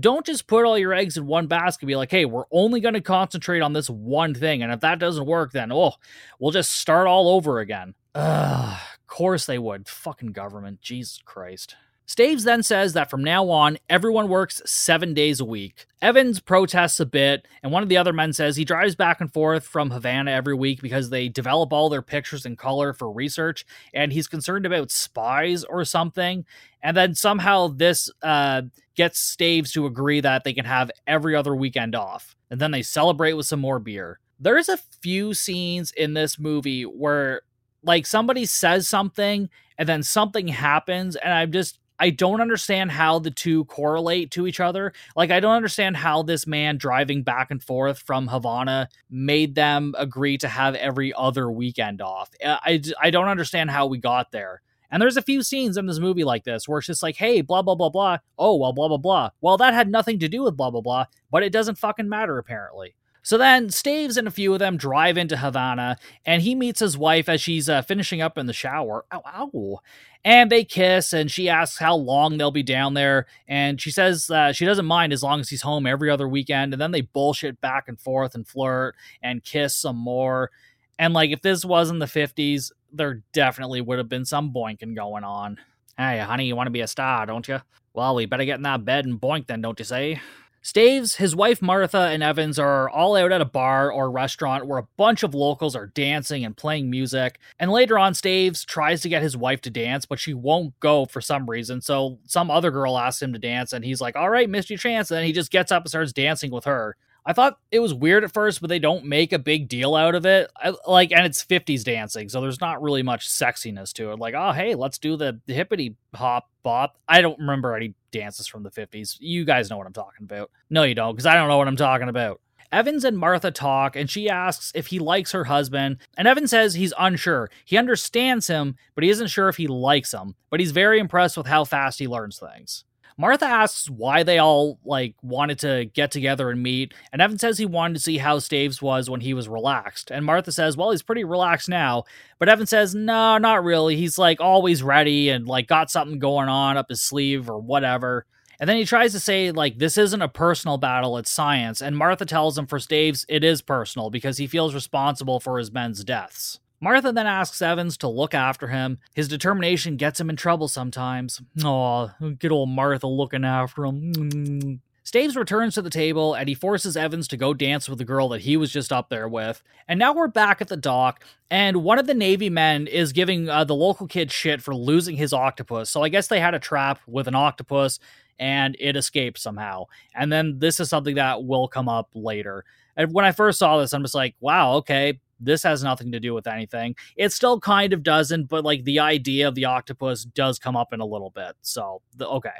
don't 0.00 0.26
just 0.26 0.46
put 0.46 0.64
all 0.64 0.78
your 0.78 0.94
eggs 0.94 1.16
in 1.16 1.26
one 1.26 1.46
basket 1.46 1.86
be 1.86 1.96
like, 1.96 2.10
hey, 2.10 2.24
we're 2.24 2.44
only 2.50 2.80
going 2.80 2.94
to 2.94 3.00
concentrate 3.00 3.60
on 3.60 3.72
this 3.72 3.90
one 3.90 4.34
thing. 4.34 4.62
And 4.62 4.72
if 4.72 4.80
that 4.80 4.98
doesn't 4.98 5.26
work, 5.26 5.52
then, 5.52 5.72
oh, 5.72 5.94
we'll 6.38 6.52
just 6.52 6.72
start 6.72 7.06
all 7.06 7.28
over 7.28 7.60
again. 7.60 7.94
Ugh, 8.14 8.78
of 8.78 9.06
course 9.06 9.46
they 9.46 9.58
would. 9.58 9.88
Fucking 9.88 10.32
government. 10.32 10.80
Jesus 10.80 11.20
Christ. 11.24 11.76
Staves 12.10 12.42
then 12.42 12.64
says 12.64 12.94
that 12.94 13.08
from 13.08 13.22
now 13.22 13.48
on, 13.50 13.78
everyone 13.88 14.28
works 14.28 14.60
seven 14.66 15.14
days 15.14 15.38
a 15.38 15.44
week. 15.44 15.86
Evans 16.02 16.40
protests 16.40 16.98
a 16.98 17.06
bit, 17.06 17.46
and 17.62 17.70
one 17.70 17.84
of 17.84 17.88
the 17.88 17.98
other 17.98 18.12
men 18.12 18.32
says 18.32 18.56
he 18.56 18.64
drives 18.64 18.96
back 18.96 19.20
and 19.20 19.32
forth 19.32 19.64
from 19.64 19.92
Havana 19.92 20.32
every 20.32 20.56
week 20.56 20.82
because 20.82 21.10
they 21.10 21.28
develop 21.28 21.72
all 21.72 21.88
their 21.88 22.02
pictures 22.02 22.44
in 22.44 22.56
color 22.56 22.92
for 22.92 23.12
research, 23.12 23.64
and 23.94 24.12
he's 24.12 24.26
concerned 24.26 24.66
about 24.66 24.90
spies 24.90 25.62
or 25.62 25.84
something. 25.84 26.44
And 26.82 26.96
then 26.96 27.14
somehow 27.14 27.68
this 27.68 28.10
uh, 28.22 28.62
gets 28.96 29.20
Staves 29.20 29.70
to 29.74 29.86
agree 29.86 30.20
that 30.20 30.42
they 30.42 30.52
can 30.52 30.64
have 30.64 30.90
every 31.06 31.36
other 31.36 31.54
weekend 31.54 31.94
off. 31.94 32.34
And 32.50 32.60
then 32.60 32.72
they 32.72 32.82
celebrate 32.82 33.34
with 33.34 33.46
some 33.46 33.60
more 33.60 33.78
beer. 33.78 34.18
There's 34.40 34.68
a 34.68 34.78
few 35.00 35.32
scenes 35.32 35.92
in 35.92 36.14
this 36.14 36.40
movie 36.40 36.82
where, 36.82 37.42
like, 37.84 38.04
somebody 38.04 38.46
says 38.46 38.88
something 38.88 39.48
and 39.78 39.88
then 39.88 40.02
something 40.02 40.48
happens, 40.48 41.14
and 41.14 41.32
I'm 41.32 41.52
just 41.52 41.78
I 42.00 42.10
don't 42.10 42.40
understand 42.40 42.90
how 42.90 43.18
the 43.18 43.30
two 43.30 43.66
correlate 43.66 44.30
to 44.32 44.46
each 44.46 44.58
other. 44.58 44.94
Like, 45.14 45.30
I 45.30 45.38
don't 45.38 45.54
understand 45.54 45.98
how 45.98 46.22
this 46.22 46.46
man 46.46 46.78
driving 46.78 47.22
back 47.22 47.50
and 47.50 47.62
forth 47.62 48.00
from 48.00 48.28
Havana 48.28 48.88
made 49.10 49.54
them 49.54 49.94
agree 49.98 50.38
to 50.38 50.48
have 50.48 50.74
every 50.74 51.12
other 51.12 51.50
weekend 51.50 52.00
off. 52.00 52.30
Uh, 52.42 52.56
I, 52.62 52.82
I 53.00 53.10
don't 53.10 53.28
understand 53.28 53.70
how 53.70 53.86
we 53.86 53.98
got 53.98 54.32
there. 54.32 54.62
And 54.90 55.00
there's 55.00 55.18
a 55.18 55.22
few 55.22 55.42
scenes 55.42 55.76
in 55.76 55.86
this 55.86 56.00
movie 56.00 56.24
like 56.24 56.44
this 56.44 56.66
where 56.66 56.78
it's 56.78 56.86
just 56.86 57.02
like, 57.02 57.16
hey, 57.16 57.42
blah, 57.42 57.62
blah, 57.62 57.76
blah, 57.76 57.90
blah. 57.90 58.18
Oh, 58.38 58.56
well, 58.56 58.72
blah, 58.72 58.88
blah, 58.88 58.96
blah. 58.96 59.30
Well, 59.40 59.58
that 59.58 59.74
had 59.74 59.88
nothing 59.88 60.18
to 60.20 60.28
do 60.28 60.42
with 60.42 60.56
blah, 60.56 60.70
blah, 60.70 60.80
blah, 60.80 61.04
but 61.30 61.42
it 61.42 61.52
doesn't 61.52 61.78
fucking 61.78 62.08
matter, 62.08 62.38
apparently. 62.38 62.96
So 63.30 63.38
then 63.38 63.70
Staves 63.70 64.16
and 64.16 64.26
a 64.26 64.32
few 64.32 64.52
of 64.54 64.58
them 64.58 64.76
drive 64.76 65.16
into 65.16 65.36
Havana, 65.36 65.98
and 66.26 66.42
he 66.42 66.56
meets 66.56 66.80
his 66.80 66.98
wife 66.98 67.28
as 67.28 67.40
she's 67.40 67.68
uh, 67.68 67.80
finishing 67.80 68.20
up 68.20 68.36
in 68.36 68.46
the 68.46 68.52
shower. 68.52 69.04
Ow, 69.12 69.22
ow. 69.24 69.78
And 70.24 70.50
they 70.50 70.64
kiss, 70.64 71.12
and 71.12 71.30
she 71.30 71.48
asks 71.48 71.78
how 71.78 71.94
long 71.94 72.38
they'll 72.38 72.50
be 72.50 72.64
down 72.64 72.94
there. 72.94 73.26
And 73.46 73.80
she 73.80 73.92
says 73.92 74.28
uh, 74.30 74.52
she 74.52 74.64
doesn't 74.64 74.84
mind 74.84 75.12
as 75.12 75.22
long 75.22 75.38
as 75.38 75.48
he's 75.48 75.62
home 75.62 75.86
every 75.86 76.10
other 76.10 76.26
weekend. 76.28 76.74
And 76.74 76.82
then 76.82 76.90
they 76.90 77.02
bullshit 77.02 77.60
back 77.60 77.86
and 77.86 78.00
forth 78.00 78.34
and 78.34 78.48
flirt 78.48 78.96
and 79.22 79.44
kiss 79.44 79.76
some 79.76 79.96
more. 79.96 80.50
And 80.98 81.14
like, 81.14 81.30
if 81.30 81.40
this 81.40 81.64
wasn't 81.64 82.00
the 82.00 82.06
50s, 82.06 82.72
there 82.92 83.22
definitely 83.32 83.80
would 83.80 83.98
have 83.98 84.08
been 84.08 84.24
some 84.24 84.52
boinking 84.52 84.96
going 84.96 85.22
on. 85.22 85.58
Hey, 85.96 86.18
honey, 86.18 86.46
you 86.46 86.56
want 86.56 86.66
to 86.66 86.72
be 86.72 86.80
a 86.80 86.88
star, 86.88 87.26
don't 87.26 87.46
you? 87.46 87.60
Well, 87.94 88.16
we 88.16 88.26
better 88.26 88.44
get 88.44 88.56
in 88.56 88.62
that 88.62 88.84
bed 88.84 89.04
and 89.04 89.20
boink 89.20 89.46
then, 89.46 89.60
don't 89.60 89.78
you 89.78 89.84
say? 89.84 90.20
Staves, 90.62 91.16
his 91.16 91.34
wife 91.34 91.62
Martha, 91.62 92.08
and 92.10 92.22
Evans 92.22 92.58
are 92.58 92.90
all 92.90 93.16
out 93.16 93.32
at 93.32 93.40
a 93.40 93.46
bar 93.46 93.90
or 93.90 94.10
restaurant 94.10 94.66
where 94.66 94.78
a 94.78 94.88
bunch 94.98 95.22
of 95.22 95.34
locals 95.34 95.74
are 95.74 95.86
dancing 95.86 96.44
and 96.44 96.54
playing 96.54 96.90
music. 96.90 97.38
And 97.58 97.70
later 97.70 97.98
on, 97.98 98.12
Staves 98.12 98.64
tries 98.66 99.00
to 99.00 99.08
get 99.08 99.22
his 99.22 99.38
wife 99.38 99.62
to 99.62 99.70
dance, 99.70 100.04
but 100.04 100.18
she 100.18 100.34
won't 100.34 100.78
go 100.80 101.06
for 101.06 101.22
some 101.22 101.48
reason. 101.48 101.80
So 101.80 102.18
some 102.26 102.50
other 102.50 102.70
girl 102.70 102.98
asks 102.98 103.22
him 103.22 103.32
to 103.32 103.38
dance, 103.38 103.72
and 103.72 103.82
he's 103.84 104.02
like, 104.02 104.16
All 104.16 104.28
right, 104.28 104.50
missed 104.50 104.68
your 104.68 104.78
chance. 104.78 105.10
And 105.10 105.18
then 105.18 105.24
he 105.24 105.32
just 105.32 105.50
gets 105.50 105.72
up 105.72 105.84
and 105.84 105.90
starts 105.90 106.12
dancing 106.12 106.50
with 106.50 106.64
her. 106.64 106.96
I 107.30 107.32
thought 107.32 107.60
it 107.70 107.78
was 107.78 107.94
weird 107.94 108.24
at 108.24 108.32
first, 108.32 108.60
but 108.60 108.66
they 108.66 108.80
don't 108.80 109.04
make 109.04 109.32
a 109.32 109.38
big 109.38 109.68
deal 109.68 109.94
out 109.94 110.16
of 110.16 110.26
it. 110.26 110.50
I, 110.56 110.72
like, 110.84 111.12
and 111.12 111.24
it's 111.24 111.44
50s 111.44 111.84
dancing, 111.84 112.28
so 112.28 112.40
there's 112.40 112.60
not 112.60 112.82
really 112.82 113.04
much 113.04 113.28
sexiness 113.28 113.92
to 113.92 114.10
it. 114.10 114.18
Like, 114.18 114.34
oh, 114.34 114.50
hey, 114.50 114.74
let's 114.74 114.98
do 114.98 115.16
the 115.16 115.40
hippity 115.46 115.94
hop 116.12 116.50
bop. 116.64 116.98
I 117.06 117.20
don't 117.20 117.38
remember 117.38 117.76
any 117.76 117.94
dances 118.10 118.48
from 118.48 118.64
the 118.64 118.70
50s. 118.72 119.16
You 119.20 119.44
guys 119.44 119.70
know 119.70 119.78
what 119.78 119.86
I'm 119.86 119.92
talking 119.92 120.24
about. 120.24 120.50
No, 120.70 120.82
you 120.82 120.96
don't, 120.96 121.14
because 121.14 121.26
I 121.26 121.36
don't 121.36 121.46
know 121.46 121.56
what 121.56 121.68
I'm 121.68 121.76
talking 121.76 122.08
about. 122.08 122.40
Evans 122.72 123.04
and 123.04 123.16
Martha 123.16 123.52
talk, 123.52 123.94
and 123.94 124.10
she 124.10 124.28
asks 124.28 124.72
if 124.74 124.88
he 124.88 124.98
likes 124.98 125.30
her 125.30 125.44
husband. 125.44 125.98
And 126.16 126.26
Evan 126.26 126.48
says 126.48 126.74
he's 126.74 126.92
unsure. 126.98 127.48
He 127.64 127.76
understands 127.76 128.48
him, 128.48 128.74
but 128.96 129.04
he 129.04 129.10
isn't 129.10 129.28
sure 129.28 129.48
if 129.48 129.56
he 129.56 129.68
likes 129.68 130.12
him. 130.12 130.34
But 130.50 130.58
he's 130.58 130.72
very 130.72 130.98
impressed 130.98 131.36
with 131.36 131.46
how 131.46 131.62
fast 131.62 132.00
he 132.00 132.08
learns 132.08 132.40
things. 132.40 132.84
Martha 133.20 133.44
asks 133.44 133.90
why 133.90 134.22
they 134.22 134.38
all 134.38 134.78
like 134.82 135.14
wanted 135.20 135.58
to 135.58 135.84
get 135.92 136.10
together 136.10 136.48
and 136.48 136.62
meet, 136.62 136.94
and 137.12 137.20
Evan 137.20 137.38
says 137.38 137.58
he 137.58 137.66
wanted 137.66 137.94
to 137.94 138.00
see 138.00 138.16
how 138.16 138.38
Staves 138.38 138.80
was 138.80 139.10
when 139.10 139.20
he 139.20 139.34
was 139.34 139.46
relaxed. 139.46 140.10
And 140.10 140.24
Martha 140.24 140.52
says, 140.52 140.74
"Well, 140.74 140.90
he's 140.90 141.02
pretty 141.02 141.24
relaxed 141.24 141.68
now." 141.68 142.04
But 142.38 142.48
Evan 142.48 142.66
says, 142.66 142.94
"No, 142.94 143.36
not 143.36 143.62
really. 143.62 143.96
He's 143.96 144.16
like 144.16 144.40
always 144.40 144.82
ready 144.82 145.28
and 145.28 145.46
like 145.46 145.68
got 145.68 145.90
something 145.90 146.18
going 146.18 146.48
on 146.48 146.78
up 146.78 146.88
his 146.88 147.02
sleeve 147.02 147.50
or 147.50 147.58
whatever." 147.58 148.24
And 148.58 148.68
then 148.68 148.78
he 148.78 148.84
tries 148.86 149.12
to 149.12 149.20
say, 149.20 149.52
like, 149.52 149.78
this 149.78 149.96
isn't 149.96 150.20
a 150.20 150.28
personal 150.28 150.76
battle, 150.76 151.16
it's 151.16 151.30
science. 151.30 151.80
And 151.80 151.96
Martha 151.96 152.26
tells 152.26 152.58
him 152.58 152.66
for 152.66 152.78
Staves, 152.78 153.24
it 153.26 153.42
is 153.42 153.62
personal 153.62 154.10
because 154.10 154.36
he 154.36 154.46
feels 154.46 154.74
responsible 154.74 155.40
for 155.40 155.58
his 155.58 155.72
men's 155.72 156.04
deaths. 156.04 156.60
Martha 156.80 157.12
then 157.12 157.26
asks 157.26 157.60
Evans 157.60 157.96
to 157.98 158.08
look 158.08 158.32
after 158.34 158.68
him. 158.68 158.98
His 159.14 159.28
determination 159.28 159.96
gets 159.96 160.18
him 160.18 160.30
in 160.30 160.36
trouble 160.36 160.66
sometimes. 160.66 161.42
Aw, 161.62 162.08
good 162.38 162.52
old 162.52 162.70
Martha 162.70 163.06
looking 163.06 163.44
after 163.44 163.84
him. 163.84 164.80
Staves 165.02 165.36
returns 165.36 165.74
to 165.74 165.82
the 165.82 165.90
table 165.90 166.34
and 166.34 166.48
he 166.48 166.54
forces 166.54 166.96
Evans 166.96 167.26
to 167.28 167.36
go 167.36 167.52
dance 167.52 167.88
with 167.88 167.98
the 167.98 168.04
girl 168.04 168.28
that 168.28 168.42
he 168.42 168.56
was 168.56 168.72
just 168.72 168.92
up 168.92 169.08
there 169.08 169.28
with. 169.28 169.62
And 169.88 169.98
now 169.98 170.14
we're 170.14 170.28
back 170.28 170.60
at 170.60 170.68
the 170.68 170.76
dock, 170.76 171.24
and 171.50 171.82
one 171.82 171.98
of 171.98 172.06
the 172.06 172.14
Navy 172.14 172.48
men 172.48 172.86
is 172.86 173.12
giving 173.12 173.48
uh, 173.48 173.64
the 173.64 173.74
local 173.74 174.06
kid 174.06 174.30
shit 174.30 174.62
for 174.62 174.74
losing 174.74 175.16
his 175.16 175.32
octopus. 175.32 175.90
So 175.90 176.02
I 176.02 176.08
guess 176.08 176.28
they 176.28 176.40
had 176.40 176.54
a 176.54 176.60
trap 176.60 177.00
with 177.06 177.26
an 177.26 177.34
octopus 177.34 177.98
and 178.38 178.76
it 178.78 178.96
escaped 178.96 179.38
somehow. 179.38 179.86
And 180.14 180.32
then 180.32 180.60
this 180.60 180.80
is 180.80 180.88
something 180.88 181.16
that 181.16 181.44
will 181.44 181.68
come 181.68 181.88
up 181.88 182.08
later. 182.14 182.64
And 182.96 183.12
when 183.12 183.24
I 183.24 183.32
first 183.32 183.58
saw 183.58 183.78
this, 183.78 183.92
I'm 183.92 184.02
just 184.02 184.14
like, 184.14 184.34
wow, 184.40 184.74
okay, 184.74 185.20
this 185.40 185.62
has 185.62 185.82
nothing 185.82 186.12
to 186.12 186.20
do 186.20 186.34
with 186.34 186.46
anything. 186.46 186.94
It 187.16 187.32
still 187.32 187.58
kind 187.58 187.92
of 187.92 188.02
doesn't, 188.02 188.44
but 188.44 188.64
like 188.64 188.84
the 188.84 189.00
idea 189.00 189.48
of 189.48 189.54
the 189.54 189.64
octopus 189.64 190.24
does 190.24 190.58
come 190.58 190.76
up 190.76 190.92
in 190.92 191.00
a 191.00 191.06
little 191.06 191.30
bit. 191.30 191.56
So, 191.62 192.02
the, 192.16 192.28
okay. 192.28 192.50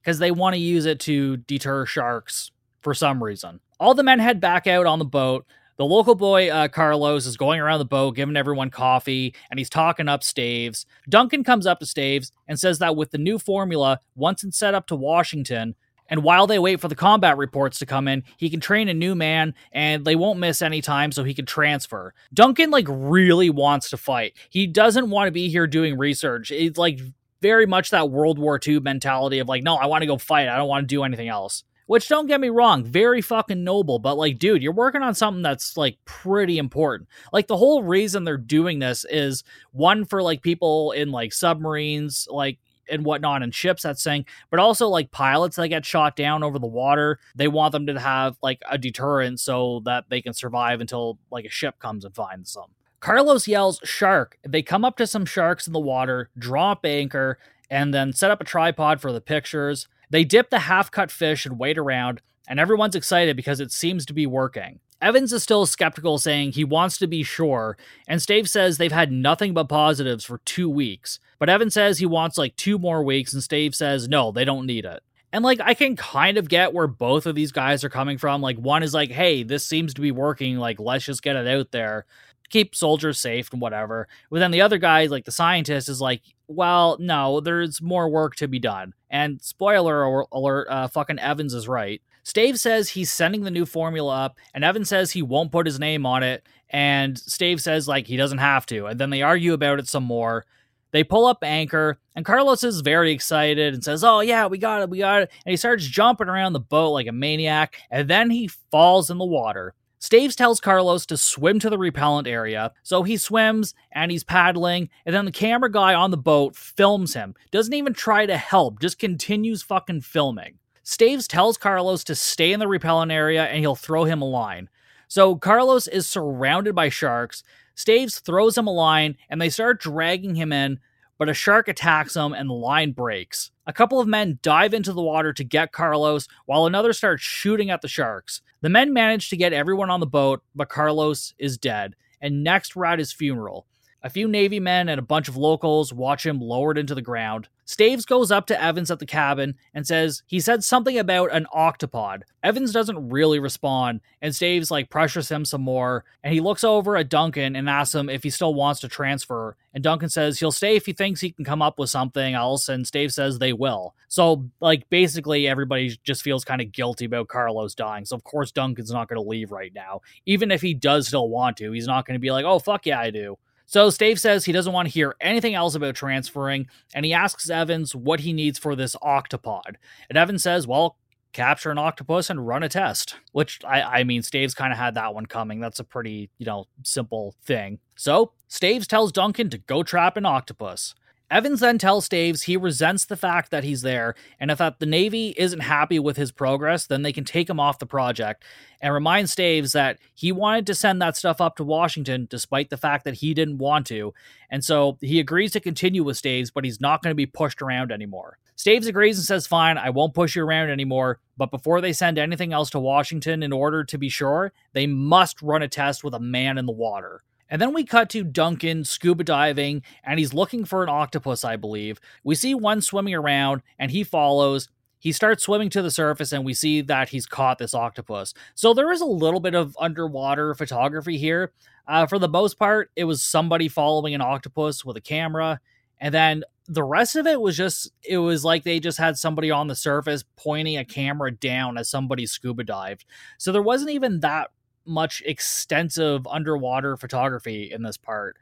Because 0.00 0.18
they 0.18 0.30
want 0.30 0.54
to 0.54 0.60
use 0.60 0.86
it 0.86 1.00
to 1.00 1.36
deter 1.38 1.84
sharks 1.84 2.52
for 2.80 2.94
some 2.94 3.22
reason. 3.22 3.60
All 3.80 3.94
the 3.94 4.02
men 4.02 4.18
head 4.18 4.40
back 4.40 4.66
out 4.66 4.86
on 4.86 4.98
the 4.98 5.04
boat. 5.04 5.44
The 5.76 5.84
local 5.84 6.16
boy, 6.16 6.50
uh, 6.50 6.66
Carlos, 6.66 7.24
is 7.24 7.36
going 7.36 7.60
around 7.60 7.78
the 7.78 7.84
boat 7.84 8.16
giving 8.16 8.36
everyone 8.36 8.68
coffee 8.68 9.32
and 9.48 9.60
he's 9.60 9.70
talking 9.70 10.08
up 10.08 10.24
Staves. 10.24 10.86
Duncan 11.08 11.44
comes 11.44 11.66
up 11.68 11.78
to 11.78 11.86
Staves 11.86 12.32
and 12.48 12.58
says 12.58 12.80
that 12.80 12.96
with 12.96 13.12
the 13.12 13.18
new 13.18 13.38
formula, 13.38 14.00
once 14.16 14.42
it's 14.42 14.58
set 14.58 14.74
up 14.74 14.88
to 14.88 14.96
Washington, 14.96 15.76
and 16.08 16.22
while 16.22 16.46
they 16.46 16.58
wait 16.58 16.80
for 16.80 16.88
the 16.88 16.94
combat 16.94 17.36
reports 17.36 17.78
to 17.78 17.86
come 17.86 18.08
in, 18.08 18.24
he 18.36 18.50
can 18.50 18.60
train 18.60 18.88
a 18.88 18.94
new 18.94 19.14
man 19.14 19.54
and 19.72 20.04
they 20.04 20.16
won't 20.16 20.38
miss 20.38 20.62
any 20.62 20.80
time 20.80 21.12
so 21.12 21.24
he 21.24 21.34
can 21.34 21.46
transfer. 21.46 22.14
Duncan 22.32 22.70
like 22.70 22.86
really 22.88 23.50
wants 23.50 23.90
to 23.90 23.96
fight. 23.96 24.34
He 24.50 24.66
doesn't 24.66 25.10
want 25.10 25.28
to 25.28 25.32
be 25.32 25.48
here 25.48 25.66
doing 25.66 25.98
research. 25.98 26.50
It's 26.50 26.78
like 26.78 27.00
very 27.40 27.66
much 27.66 27.90
that 27.90 28.10
World 28.10 28.38
War 28.38 28.58
II 28.64 28.80
mentality 28.80 29.38
of 29.38 29.48
like, 29.48 29.62
no, 29.62 29.76
I 29.76 29.86
want 29.86 30.02
to 30.02 30.06
go 30.06 30.18
fight. 30.18 30.48
I 30.48 30.56
don't 30.56 30.68
want 30.68 30.84
to 30.88 30.94
do 30.94 31.04
anything 31.04 31.28
else. 31.28 31.64
Which 31.86 32.06
don't 32.06 32.26
get 32.26 32.38
me 32.38 32.50
wrong, 32.50 32.84
very 32.84 33.22
fucking 33.22 33.64
noble, 33.64 33.98
but 33.98 34.18
like, 34.18 34.38
dude, 34.38 34.62
you're 34.62 34.74
working 34.74 35.00
on 35.00 35.14
something 35.14 35.42
that's 35.42 35.74
like 35.74 35.96
pretty 36.04 36.58
important. 36.58 37.08
Like 37.32 37.46
the 37.46 37.56
whole 37.56 37.82
reason 37.82 38.24
they're 38.24 38.36
doing 38.36 38.78
this 38.78 39.06
is 39.08 39.42
one 39.72 40.04
for 40.04 40.22
like 40.22 40.42
people 40.42 40.92
in 40.92 41.10
like 41.12 41.32
submarines, 41.32 42.28
like 42.30 42.58
and 42.90 43.04
whatnot 43.04 43.42
and 43.42 43.54
ships 43.54 43.82
that 43.82 43.98
sink, 43.98 44.28
but 44.50 44.60
also 44.60 44.88
like 44.88 45.10
pilots 45.10 45.56
that 45.56 45.68
get 45.68 45.86
shot 45.86 46.16
down 46.16 46.42
over 46.42 46.58
the 46.58 46.66
water. 46.66 47.18
They 47.34 47.48
want 47.48 47.72
them 47.72 47.86
to 47.86 47.98
have 47.98 48.36
like 48.42 48.62
a 48.70 48.78
deterrent 48.78 49.40
so 49.40 49.82
that 49.84 50.04
they 50.08 50.22
can 50.22 50.32
survive 50.32 50.80
until 50.80 51.18
like 51.30 51.44
a 51.44 51.50
ship 51.50 51.78
comes 51.78 52.04
and 52.04 52.14
finds 52.14 52.54
them. 52.54 52.70
Carlos 53.00 53.46
yells 53.46 53.80
shark. 53.84 54.38
They 54.46 54.62
come 54.62 54.84
up 54.84 54.96
to 54.96 55.06
some 55.06 55.24
sharks 55.24 55.66
in 55.66 55.72
the 55.72 55.78
water, 55.78 56.30
drop 56.36 56.84
anchor, 56.84 57.38
and 57.70 57.94
then 57.94 58.12
set 58.12 58.30
up 58.30 58.40
a 58.40 58.44
tripod 58.44 59.00
for 59.00 59.12
the 59.12 59.20
pictures. 59.20 59.88
They 60.10 60.24
dip 60.24 60.50
the 60.50 60.60
half 60.60 60.90
cut 60.90 61.10
fish 61.10 61.46
and 61.46 61.58
wait 61.58 61.78
around, 61.78 62.22
and 62.48 62.58
everyone's 62.58 62.96
excited 62.96 63.36
because 63.36 63.60
it 63.60 63.70
seems 63.70 64.04
to 64.06 64.12
be 64.12 64.26
working. 64.26 64.80
Evans 65.00 65.32
is 65.32 65.44
still 65.44 65.64
skeptical, 65.64 66.18
saying 66.18 66.52
he 66.52 66.64
wants 66.64 66.98
to 66.98 67.06
be 67.06 67.22
sure, 67.22 67.76
and 68.08 68.20
Stave 68.20 68.50
says 68.50 68.78
they've 68.78 68.90
had 68.90 69.12
nothing 69.12 69.54
but 69.54 69.68
positives 69.68 70.24
for 70.24 70.38
two 70.38 70.68
weeks. 70.68 71.20
But 71.38 71.48
Evan 71.48 71.70
says 71.70 71.98
he 71.98 72.06
wants 72.06 72.38
like 72.38 72.56
two 72.56 72.78
more 72.78 73.02
weeks, 73.02 73.32
and 73.32 73.42
Stave 73.42 73.74
says 73.74 74.08
no, 74.08 74.32
they 74.32 74.44
don't 74.44 74.66
need 74.66 74.84
it. 74.84 75.02
And 75.32 75.44
like, 75.44 75.60
I 75.60 75.74
can 75.74 75.94
kind 75.94 76.38
of 76.38 76.48
get 76.48 76.72
where 76.72 76.86
both 76.86 77.26
of 77.26 77.34
these 77.34 77.52
guys 77.52 77.84
are 77.84 77.90
coming 77.90 78.16
from. 78.16 78.40
Like, 78.40 78.56
one 78.56 78.82
is 78.82 78.94
like, 78.94 79.10
hey, 79.10 79.42
this 79.42 79.64
seems 79.64 79.92
to 79.94 80.00
be 80.00 80.10
working. 80.10 80.56
Like, 80.56 80.80
let's 80.80 81.04
just 81.04 81.22
get 81.22 81.36
it 81.36 81.46
out 81.46 81.70
there, 81.70 82.06
keep 82.48 82.74
soldiers 82.74 83.18
safe 83.18 83.52
and 83.52 83.60
whatever. 83.60 84.08
But 84.30 84.38
then 84.38 84.52
the 84.52 84.62
other 84.62 84.78
guy, 84.78 85.04
like 85.06 85.26
the 85.26 85.32
scientist, 85.32 85.88
is 85.88 86.00
like, 86.00 86.22
well, 86.46 86.96
no, 86.98 87.40
there's 87.40 87.82
more 87.82 88.08
work 88.08 88.36
to 88.36 88.48
be 88.48 88.58
done. 88.58 88.94
And 89.10 89.40
spoiler 89.42 90.24
alert, 90.32 90.66
uh, 90.70 90.88
fucking 90.88 91.18
Evans 91.18 91.52
is 91.52 91.68
right. 91.68 92.00
Stave 92.22 92.58
says 92.58 92.90
he's 92.90 93.10
sending 93.10 93.42
the 93.44 93.50
new 93.50 93.64
formula 93.64 94.24
up, 94.24 94.36
and 94.52 94.62
Evan 94.62 94.84
says 94.84 95.12
he 95.12 95.22
won't 95.22 95.52
put 95.52 95.66
his 95.66 95.78
name 95.78 96.04
on 96.04 96.22
it, 96.22 96.46
and 96.68 97.18
Stave 97.18 97.60
says 97.60 97.88
like 97.88 98.06
he 98.06 98.18
doesn't 98.18 98.38
have 98.38 98.66
to, 98.66 98.86
and 98.86 99.00
then 99.00 99.08
they 99.08 99.22
argue 99.22 99.54
about 99.54 99.78
it 99.78 99.88
some 99.88 100.04
more. 100.04 100.44
They 100.92 101.04
pull 101.04 101.26
up 101.26 101.38
anchor, 101.42 101.98
and 102.16 102.24
Carlos 102.24 102.64
is 102.64 102.80
very 102.80 103.12
excited 103.12 103.74
and 103.74 103.84
says, 103.84 104.02
Oh, 104.02 104.20
yeah, 104.20 104.46
we 104.46 104.58
got 104.58 104.82
it, 104.82 104.90
we 104.90 104.98
got 104.98 105.22
it. 105.22 105.30
And 105.44 105.50
he 105.50 105.56
starts 105.56 105.86
jumping 105.86 106.28
around 106.28 106.52
the 106.52 106.60
boat 106.60 106.90
like 106.90 107.06
a 107.06 107.12
maniac, 107.12 107.76
and 107.90 108.08
then 108.08 108.30
he 108.30 108.48
falls 108.70 109.10
in 109.10 109.18
the 109.18 109.24
water. 109.24 109.74
Staves 110.00 110.36
tells 110.36 110.60
Carlos 110.60 111.04
to 111.06 111.16
swim 111.16 111.58
to 111.58 111.68
the 111.68 111.78
repellent 111.78 112.28
area, 112.28 112.72
so 112.84 113.02
he 113.02 113.16
swims 113.16 113.74
and 113.90 114.12
he's 114.12 114.22
paddling, 114.22 114.88
and 115.04 115.14
then 115.14 115.24
the 115.24 115.32
camera 115.32 115.70
guy 115.70 115.92
on 115.92 116.12
the 116.12 116.16
boat 116.16 116.54
films 116.54 117.14
him. 117.14 117.34
Doesn't 117.50 117.74
even 117.74 117.94
try 117.94 118.24
to 118.24 118.36
help, 118.36 118.80
just 118.80 118.98
continues 119.00 119.62
fucking 119.62 120.02
filming. 120.02 120.58
Staves 120.84 121.28
tells 121.28 121.58
Carlos 121.58 122.02
to 122.04 122.14
stay 122.14 122.52
in 122.52 122.60
the 122.60 122.68
repellent 122.68 123.12
area 123.12 123.44
and 123.44 123.58
he'll 123.58 123.76
throw 123.76 124.04
him 124.04 124.22
a 124.22 124.24
line. 124.24 124.70
So 125.06 125.36
Carlos 125.36 125.86
is 125.86 126.08
surrounded 126.08 126.74
by 126.74 126.88
sharks. 126.88 127.42
Staves 127.78 128.18
throws 128.18 128.58
him 128.58 128.66
a 128.66 128.72
line 128.72 129.16
and 129.30 129.40
they 129.40 129.48
start 129.48 129.80
dragging 129.80 130.34
him 130.34 130.52
in, 130.52 130.80
but 131.16 131.28
a 131.28 131.32
shark 131.32 131.68
attacks 131.68 132.16
him 132.16 132.32
and 132.32 132.50
the 132.50 132.54
line 132.54 132.90
breaks. 132.90 133.52
A 133.68 133.72
couple 133.72 134.00
of 134.00 134.08
men 134.08 134.40
dive 134.42 134.74
into 134.74 134.92
the 134.92 135.00
water 135.00 135.32
to 135.32 135.44
get 135.44 135.70
Carlos, 135.70 136.26
while 136.46 136.66
another 136.66 136.92
starts 136.92 137.22
shooting 137.22 137.70
at 137.70 137.80
the 137.80 137.86
sharks. 137.86 138.42
The 138.62 138.68
men 138.68 138.92
manage 138.92 139.30
to 139.30 139.36
get 139.36 139.52
everyone 139.52 139.90
on 139.90 140.00
the 140.00 140.06
boat, 140.06 140.42
but 140.56 140.68
Carlos 140.68 141.34
is 141.38 141.56
dead. 141.56 141.94
And 142.20 142.42
next 142.42 142.74
we're 142.74 142.84
at 142.84 142.98
his 142.98 143.12
funeral. 143.12 143.64
A 144.00 144.10
few 144.10 144.28
Navy 144.28 144.60
men 144.60 144.88
and 144.88 145.00
a 145.00 145.02
bunch 145.02 145.28
of 145.28 145.36
locals 145.36 145.92
watch 145.92 146.24
him 146.24 146.40
lowered 146.40 146.78
into 146.78 146.94
the 146.94 147.02
ground. 147.02 147.48
Staves 147.64 148.04
goes 148.04 148.30
up 148.30 148.46
to 148.46 148.62
Evans 148.62 148.92
at 148.92 149.00
the 149.00 149.04
cabin 149.04 149.56
and 149.74 149.84
says 149.84 150.22
he 150.26 150.38
said 150.38 150.62
something 150.62 150.96
about 150.96 151.34
an 151.34 151.48
octopod. 151.52 152.22
Evans 152.44 152.72
doesn't 152.72 153.10
really 153.10 153.40
respond, 153.40 154.00
and 154.22 154.34
Staves 154.34 154.70
like 154.70 154.88
pressures 154.88 155.28
him 155.28 155.44
some 155.44 155.62
more, 155.62 156.04
and 156.22 156.32
he 156.32 156.40
looks 156.40 156.62
over 156.62 156.96
at 156.96 157.08
Duncan 157.08 157.56
and 157.56 157.68
asks 157.68 157.92
him 157.92 158.08
if 158.08 158.22
he 158.22 158.30
still 158.30 158.54
wants 158.54 158.80
to 158.80 158.88
transfer. 158.88 159.56
And 159.74 159.82
Duncan 159.82 160.08
says 160.08 160.38
he'll 160.38 160.52
stay 160.52 160.76
if 160.76 160.86
he 160.86 160.92
thinks 160.92 161.20
he 161.20 161.32
can 161.32 161.44
come 161.44 161.60
up 161.60 161.76
with 161.76 161.90
something 161.90 162.34
else, 162.34 162.68
and 162.68 162.86
Staves 162.86 163.16
says 163.16 163.38
they 163.38 163.52
will. 163.52 163.96
So, 164.06 164.48
like, 164.60 164.88
basically, 164.90 165.48
everybody 165.48 165.98
just 166.04 166.22
feels 166.22 166.44
kind 166.44 166.60
of 166.60 166.70
guilty 166.70 167.06
about 167.06 167.28
Carlos 167.28 167.74
dying. 167.74 168.04
So, 168.04 168.14
of 168.14 168.22
course, 168.22 168.52
Duncan's 168.52 168.92
not 168.92 169.08
going 169.08 169.20
to 169.20 169.28
leave 169.28 169.50
right 169.50 169.74
now. 169.74 170.02
Even 170.24 170.52
if 170.52 170.62
he 170.62 170.72
does 170.72 171.08
still 171.08 171.28
want 171.28 171.56
to, 171.58 171.72
he's 171.72 171.88
not 171.88 172.06
going 172.06 172.14
to 172.14 172.20
be 172.20 172.30
like, 172.30 172.44
oh, 172.44 172.60
fuck 172.60 172.86
yeah, 172.86 173.00
I 173.00 173.10
do. 173.10 173.36
So 173.68 173.90
Stave 173.90 174.18
says 174.18 174.46
he 174.46 174.52
doesn't 174.52 174.72
want 174.72 174.88
to 174.88 174.94
hear 174.94 175.14
anything 175.20 175.54
else 175.54 175.74
about 175.74 175.94
transferring, 175.94 176.68
and 176.94 177.04
he 177.04 177.12
asks 177.12 177.50
Evans 177.50 177.94
what 177.94 178.20
he 178.20 178.32
needs 178.32 178.58
for 178.58 178.74
this 178.74 178.96
octopod. 178.96 179.76
And 180.08 180.16
Evans 180.16 180.42
says, 180.42 180.66
well, 180.66 180.96
capture 181.34 181.70
an 181.70 181.76
octopus 181.76 182.30
and 182.30 182.46
run 182.46 182.62
a 182.62 182.68
test. 182.70 183.16
Which 183.32 183.60
I, 183.66 183.82
I 183.82 184.04
mean, 184.04 184.22
Staves 184.22 184.54
kind 184.54 184.72
of 184.72 184.78
had 184.78 184.94
that 184.94 185.14
one 185.14 185.26
coming. 185.26 185.60
That's 185.60 185.80
a 185.80 185.84
pretty, 185.84 186.30
you 186.38 186.46
know, 186.46 186.64
simple 186.82 187.34
thing. 187.44 187.78
So 187.94 188.32
Staves 188.48 188.86
tells 188.86 189.12
Duncan 189.12 189.50
to 189.50 189.58
go 189.58 189.82
trap 189.82 190.16
an 190.16 190.24
octopus. 190.24 190.94
Evans 191.30 191.60
then 191.60 191.76
tells 191.76 192.06
Staves 192.06 192.44
he 192.44 192.56
resents 192.56 193.04
the 193.04 193.16
fact 193.16 193.50
that 193.50 193.64
he's 193.64 193.82
there, 193.82 194.14
and 194.40 194.50
if 194.50 194.58
that 194.58 194.78
the 194.78 194.86
Navy 194.86 195.34
isn't 195.36 195.60
happy 195.60 195.98
with 195.98 196.16
his 196.16 196.32
progress, 196.32 196.86
then 196.86 197.02
they 197.02 197.12
can 197.12 197.24
take 197.24 197.50
him 197.50 197.60
off 197.60 197.78
the 197.78 197.86
project, 197.86 198.44
and 198.80 198.94
reminds 198.94 199.32
Staves 199.32 199.72
that 199.72 199.98
he 200.14 200.32
wanted 200.32 200.66
to 200.66 200.74
send 200.74 201.02
that 201.02 201.18
stuff 201.18 201.40
up 201.40 201.56
to 201.56 201.64
Washington 201.64 202.26
despite 202.30 202.70
the 202.70 202.78
fact 202.78 203.04
that 203.04 203.16
he 203.16 203.34
didn't 203.34 203.58
want 203.58 203.86
to, 203.88 204.14
and 204.48 204.64
so 204.64 204.96
he 205.02 205.20
agrees 205.20 205.52
to 205.52 205.60
continue 205.60 206.02
with 206.02 206.16
Staves, 206.16 206.50
but 206.50 206.64
he's 206.64 206.80
not 206.80 207.02
going 207.02 207.10
to 207.10 207.14
be 207.14 207.26
pushed 207.26 207.60
around 207.60 207.92
anymore. 207.92 208.38
Staves 208.56 208.86
agrees 208.88 209.18
and 209.18 209.24
says, 209.24 209.46
Fine, 209.46 209.78
I 209.78 209.90
won't 209.90 210.14
push 210.14 210.34
you 210.34 210.44
around 210.44 210.70
anymore, 210.70 211.20
but 211.36 211.50
before 211.50 211.80
they 211.80 211.92
send 211.92 212.18
anything 212.18 212.52
else 212.52 212.70
to 212.70 212.80
Washington, 212.80 213.42
in 213.42 213.52
order 213.52 213.84
to 213.84 213.98
be 213.98 214.08
sure, 214.08 214.52
they 214.72 214.86
must 214.86 215.42
run 215.42 215.62
a 215.62 215.68
test 215.68 216.02
with 216.02 216.14
a 216.14 216.18
man 216.18 216.58
in 216.58 216.66
the 216.66 216.72
water. 216.72 217.22
And 217.50 217.60
then 217.60 217.72
we 217.72 217.84
cut 217.84 218.10
to 218.10 218.24
Duncan 218.24 218.84
scuba 218.84 219.24
diving, 219.24 219.82
and 220.04 220.18
he's 220.18 220.34
looking 220.34 220.64
for 220.64 220.82
an 220.82 220.88
octopus, 220.88 221.44
I 221.44 221.56
believe. 221.56 222.00
We 222.24 222.34
see 222.34 222.54
one 222.54 222.80
swimming 222.80 223.14
around, 223.14 223.62
and 223.78 223.90
he 223.90 224.04
follows. 224.04 224.68
He 224.98 225.12
starts 225.12 225.44
swimming 225.44 225.70
to 225.70 225.82
the 225.82 225.90
surface, 225.90 226.32
and 226.32 226.44
we 226.44 226.54
see 226.54 226.80
that 226.82 227.08
he's 227.08 227.26
caught 227.26 227.58
this 227.58 227.74
octopus. 227.74 228.34
So 228.54 228.74
there 228.74 228.92
is 228.92 229.00
a 229.00 229.06
little 229.06 229.40
bit 229.40 229.54
of 229.54 229.76
underwater 229.78 230.54
photography 230.54 231.18
here. 231.18 231.52
Uh, 231.86 232.06
for 232.06 232.18
the 232.18 232.28
most 232.28 232.58
part, 232.58 232.90
it 232.96 233.04
was 233.04 233.22
somebody 233.22 233.68
following 233.68 234.14
an 234.14 234.20
octopus 234.20 234.84
with 234.84 234.96
a 234.96 235.00
camera, 235.00 235.60
and 236.00 236.12
then 236.12 236.42
the 236.68 236.84
rest 236.84 237.16
of 237.16 237.26
it 237.26 237.40
was 237.40 237.56
just 237.56 237.90
it 238.04 238.18
was 238.18 238.44
like 238.44 238.62
they 238.62 238.78
just 238.78 238.98
had 238.98 239.16
somebody 239.16 239.50
on 239.50 239.68
the 239.68 239.74
surface 239.74 240.22
pointing 240.36 240.76
a 240.76 240.84
camera 240.84 241.30
down 241.30 241.78
as 241.78 241.88
somebody 241.88 242.26
scuba 242.26 242.62
dived. 242.62 243.06
So 243.38 243.52
there 243.52 243.62
wasn't 243.62 243.90
even 243.90 244.20
that 244.20 244.50
much 244.88 245.22
extensive 245.24 246.26
underwater 246.26 246.96
photography 246.96 247.70
in 247.72 247.82
this 247.82 247.96
part. 247.96 248.36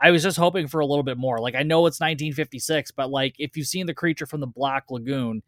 I 0.00 0.10
was 0.10 0.22
just 0.22 0.36
hoping 0.36 0.66
for 0.66 0.80
a 0.80 0.86
little 0.86 1.04
bit 1.04 1.16
more. 1.16 1.38
Like 1.38 1.54
I 1.54 1.62
know 1.62 1.86
it's 1.86 2.00
1956, 2.00 2.90
but 2.90 3.10
like 3.10 3.36
if 3.38 3.56
you've 3.56 3.68
seen 3.68 3.86
the 3.86 3.94
creature 3.94 4.26
from 4.26 4.40
the 4.40 4.46
Black 4.46 4.90
Lagoon, 4.90 5.42